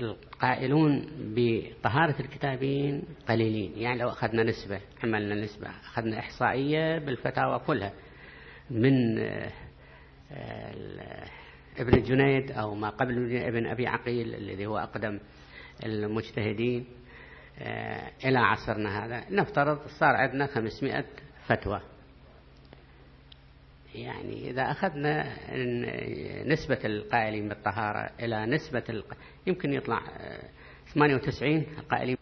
[0.00, 3.78] القائلون بطهارة الكتابين قليلين.
[3.78, 7.92] يعني لو أخذنا نسبة عملنا نسبة أخذنا إحصائية بالفتاوى كلها.
[8.70, 9.18] من
[11.78, 15.18] ابن الجنيد أو ما قبل ابن أبي عقيل الذي هو أقدم
[15.84, 16.86] المجتهدين
[18.24, 21.04] إلى عصرنا هذا نفترض صار عندنا 500
[21.46, 21.80] فتوى
[23.94, 25.36] يعني إذا أخذنا
[26.44, 29.02] نسبة القائلين بالطهارة إلى نسبة.
[29.46, 30.02] يمكن يطلع
[30.94, 32.16] 98 القائلين